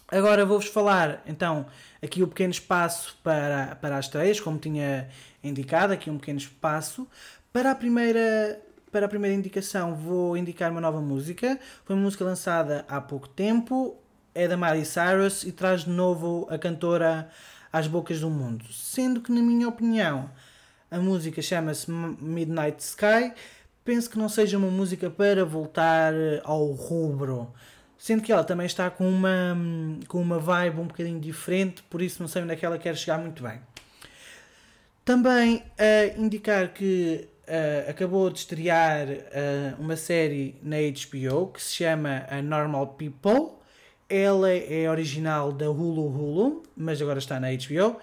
Agora 0.09 0.45
vou-vos 0.45 0.67
falar, 0.67 1.21
então, 1.25 1.65
aqui 2.01 2.21
o 2.21 2.25
um 2.25 2.29
pequeno 2.29 2.51
espaço 2.51 3.17
para, 3.23 3.75
para 3.75 3.97
as 3.97 4.07
três, 4.07 4.39
como 4.39 4.57
tinha 4.57 5.09
indicado, 5.43 5.93
aqui 5.93 6.09
um 6.09 6.17
pequeno 6.17 6.39
espaço. 6.39 7.07
Para 7.51 7.71
a 7.71 7.75
primeira, 7.75 8.61
para 8.91 9.05
a 9.05 9.09
primeira 9.09 9.35
indicação, 9.35 9.95
vou 9.95 10.37
indicar 10.37 10.71
uma 10.71 10.81
nova 10.81 11.01
música. 11.01 11.59
Foi 11.85 11.95
uma 11.95 12.03
música 12.03 12.23
lançada 12.23 12.85
há 12.87 13.01
pouco 13.01 13.27
tempo, 13.27 13.97
é 14.33 14.47
da 14.47 14.55
Miley 14.55 14.85
Cyrus 14.85 15.43
e 15.43 15.51
traz 15.51 15.81
de 15.85 15.89
novo 15.89 16.47
a 16.49 16.57
cantora 16.57 17.29
às 17.71 17.87
bocas 17.87 18.21
do 18.21 18.29
mundo. 18.29 18.65
Sendo 18.71 19.19
que, 19.19 19.31
na 19.31 19.41
minha 19.41 19.67
opinião, 19.67 20.29
a 20.89 20.99
música 20.99 21.41
chama-se 21.41 21.89
Midnight 21.91 22.81
Sky. 22.81 23.33
Penso 23.83 24.09
que 24.09 24.17
não 24.17 24.29
seja 24.29 24.57
uma 24.57 24.69
música 24.69 25.09
para 25.09 25.45
voltar 25.45 26.13
eh, 26.13 26.41
ao 26.43 26.65
rubro. 26.71 27.53
Sendo 27.97 28.21
que 28.21 28.31
ela 28.31 28.43
também 28.43 28.65
está 28.65 28.89
com 28.89 29.07
uma, 29.09 29.57
com 30.07 30.21
uma 30.21 30.37
vibe 30.39 30.79
um 30.79 30.87
bocadinho 30.87 31.19
diferente, 31.19 31.81
por 31.83 32.01
isso 32.01 32.21
não 32.21 32.27
sei 32.27 32.43
onde 32.43 32.53
é 32.53 32.55
que 32.55 32.65
ela 32.65 32.77
quer 32.77 32.95
chegar 32.95 33.17
muito 33.17 33.41
bem. 33.41 33.59
Também 35.03 35.63
a 35.77 36.17
uh, 36.17 36.21
indicar 36.21 36.73
que 36.73 37.27
uh, 37.47 37.89
acabou 37.89 38.29
de 38.29 38.39
estrear 38.39 39.07
uh, 39.07 39.81
uma 39.81 39.95
série 39.95 40.55
na 40.61 40.75
HBO 40.77 41.47
que 41.47 41.61
se 41.61 41.75
chama 41.75 42.25
A 42.29 42.41
Normal 42.41 42.87
People. 42.87 43.57
Ela 44.09 44.51
é 44.51 44.89
original 44.89 45.51
da 45.51 45.69
Hulu 45.69 46.07
Hulu, 46.07 46.63
mas 46.75 47.01
agora 47.01 47.19
está 47.19 47.39
na 47.39 47.47
HBO 47.51 47.99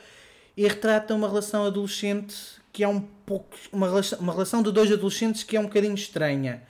e 0.56 0.66
retrata 0.66 1.14
uma 1.14 1.28
relação 1.28 1.64
adolescente 1.66 2.63
que 2.74 2.82
é 2.82 2.88
um 2.88 3.00
pouco. 3.00 3.56
Uma 3.72 3.86
relação, 3.86 4.18
uma 4.18 4.32
relação 4.32 4.62
de 4.62 4.72
dois 4.72 4.90
adolescentes 4.92 5.44
que 5.44 5.56
é 5.56 5.60
um 5.60 5.62
bocadinho 5.62 5.94
estranha. 5.94 6.60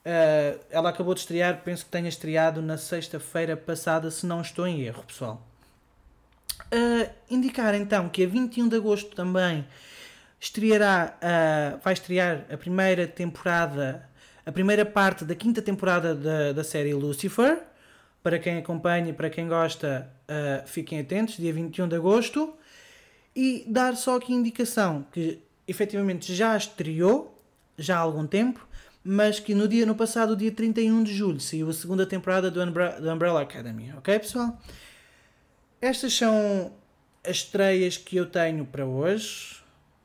Uh, 0.00 0.58
ela 0.70 0.88
acabou 0.88 1.12
de 1.12 1.20
estrear, 1.20 1.60
penso 1.62 1.84
que 1.84 1.90
tenha 1.90 2.08
estreado 2.08 2.62
na 2.62 2.78
sexta-feira 2.78 3.56
passada, 3.56 4.10
se 4.10 4.24
não 4.24 4.40
estou 4.40 4.66
em 4.66 4.80
erro, 4.80 5.02
pessoal. 5.02 5.44
Uh, 6.72 7.10
indicar 7.28 7.74
então 7.74 8.08
que 8.08 8.24
a 8.24 8.28
21 8.28 8.68
de 8.68 8.76
agosto 8.76 9.14
também 9.14 9.66
estreará, 10.40 11.18
uh, 11.18 11.80
vai 11.82 11.94
estrear 11.94 12.44
a 12.50 12.56
primeira 12.56 13.08
temporada, 13.08 14.08
a 14.46 14.52
primeira 14.52 14.86
parte 14.86 15.24
da 15.24 15.34
quinta 15.34 15.60
temporada 15.60 16.14
da, 16.14 16.52
da 16.52 16.62
série 16.62 16.94
Lucifer. 16.94 17.60
Para 18.22 18.38
quem 18.38 18.58
acompanha 18.58 19.12
para 19.14 19.30
quem 19.30 19.48
gosta, 19.48 20.06
fiquem 20.66 21.00
atentos, 21.00 21.38
dia 21.38 21.54
21 21.54 21.88
de 21.88 21.96
agosto. 21.96 22.54
E 23.34 23.64
dar 23.66 23.96
só 23.96 24.16
aqui 24.16 24.32
indicação 24.32 25.06
que 25.12 25.40
efetivamente 25.66 26.34
já 26.34 26.56
estreou, 26.56 27.38
já 27.78 27.96
há 27.96 28.00
algum 28.00 28.26
tempo, 28.26 28.66
mas 29.02 29.40
que 29.40 29.54
no 29.54 29.66
dia 29.66 29.86
no 29.86 29.94
passado, 29.94 30.36
dia 30.36 30.52
31 30.52 31.02
de 31.02 31.14
julho, 31.14 31.40
saiu 31.40 31.70
a 31.70 31.72
segunda 31.72 32.04
temporada 32.04 32.50
do, 32.50 32.62
Umbre 32.62 33.00
do 33.00 33.10
Umbrella 33.10 33.40
Academy. 33.40 33.92
Ok, 33.96 34.18
pessoal? 34.18 34.60
Estas 35.80 36.12
são 36.12 36.72
as 37.24 37.36
estreias 37.36 37.96
que 37.96 38.16
eu 38.16 38.26
tenho 38.26 38.66
para 38.66 38.84
hoje. 38.84 39.60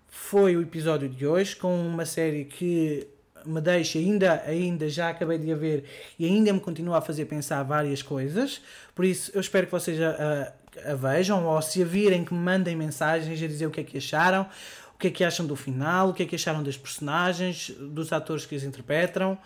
Foi 0.07 0.55
o 0.55 0.61
episódio 0.61 1.09
de 1.09 1.25
hoje 1.27 1.55
com 1.55 1.75
uma 1.85 2.05
série 2.05 2.45
que 2.45 3.07
me 3.45 3.61
deixa 3.61 3.99
ainda, 3.99 4.41
ainda 4.45 4.89
já 4.89 5.09
acabei 5.09 5.37
de 5.37 5.51
a 5.51 5.55
ver 5.55 5.85
e 6.17 6.25
ainda 6.25 6.51
me 6.51 6.59
continua 6.59 6.97
a 6.97 7.01
fazer 7.01 7.25
pensar 7.25 7.61
várias 7.63 8.01
coisas. 8.01 8.61
Por 8.93 9.05
isso, 9.05 9.31
eu 9.33 9.41
espero 9.41 9.67
que 9.67 9.71
vocês 9.71 10.01
a, 10.01 10.53
a, 10.83 10.93
vejam 10.95 11.45
ou 11.45 11.61
se 11.61 11.81
a 11.81 11.85
virem, 11.85 12.25
que 12.25 12.33
me 12.33 12.39
mandem 12.39 12.75
mensagens 12.75 13.41
a 13.41 13.47
dizer 13.47 13.67
o 13.67 13.71
que 13.71 13.81
é 13.81 13.83
que 13.83 13.97
acharam, 13.97 14.47
o 14.95 14.97
que 14.97 15.07
é 15.07 15.11
que 15.11 15.23
acham 15.23 15.45
do 15.45 15.55
final, 15.55 16.09
o 16.09 16.13
que 16.13 16.23
é 16.23 16.25
que 16.25 16.35
acharam 16.35 16.63
das 16.63 16.77
personagens, 16.77 17.69
dos 17.69 18.11
atores 18.11 18.45
que 18.45 18.55
as 18.55 18.63
interpretam, 18.63 19.37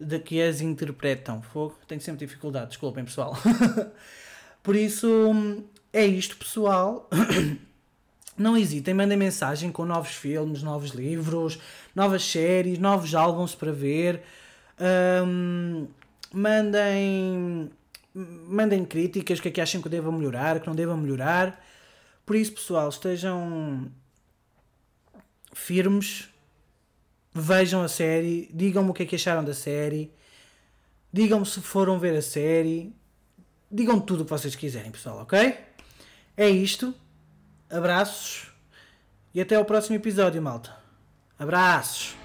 de 0.00 0.18
que 0.18 0.40
as 0.40 0.60
interpretam. 0.60 1.42
Fogo, 1.42 1.76
tenho 1.86 2.00
sempre 2.00 2.26
dificuldade, 2.26 2.68
desculpem 2.68 3.04
pessoal. 3.04 3.36
Por 4.62 4.76
isso, 4.76 5.62
é 5.92 6.04
isto, 6.04 6.36
pessoal. 6.36 7.08
Não 8.36 8.56
hesitem, 8.56 8.94
mandem 8.94 9.18
mensagem 9.18 9.72
com 9.72 9.84
novos 9.84 10.12
filmes, 10.12 10.62
novos 10.62 10.90
livros, 10.90 11.58
novas 11.94 12.22
séries, 12.22 12.78
novos 12.78 13.12
álbuns 13.12 13.54
para 13.54 13.72
ver. 13.72 14.22
Um, 14.80 15.88
mandem, 16.32 17.68
mandem 18.14 18.84
críticas, 18.84 19.38
o 19.38 19.42
que 19.42 19.48
é 19.48 19.50
que 19.50 19.60
acham 19.60 19.80
que 19.80 19.88
eu 19.88 19.90
devo 19.90 20.10
melhorar, 20.10 20.60
que 20.60 20.66
não 20.66 20.74
devo 20.74 20.96
melhorar. 20.96 21.64
Por 22.24 22.36
isso, 22.36 22.52
pessoal, 22.52 22.88
estejam 22.88 23.90
firmes, 25.52 26.28
vejam 27.32 27.82
a 27.82 27.88
série, 27.88 28.50
digam-me 28.52 28.90
o 28.90 28.94
que 28.94 29.02
é 29.02 29.06
que 29.06 29.16
acharam 29.16 29.44
da 29.44 29.54
série, 29.54 30.12
digam-me 31.12 31.46
se 31.46 31.60
foram 31.60 31.98
ver 31.98 32.16
a 32.16 32.22
série, 32.22 32.94
digam 33.70 34.00
tudo 34.00 34.22
o 34.22 34.24
que 34.24 34.30
vocês 34.30 34.54
quiserem, 34.54 34.90
pessoal, 34.90 35.18
ok? 35.18 35.56
É 36.36 36.48
isto. 36.48 36.94
Abraços 37.70 38.50
e 39.34 39.40
até 39.40 39.56
ao 39.56 39.64
próximo 39.64 39.96
episódio, 39.96 40.40
malta. 40.40 40.74
Abraços! 41.38 42.17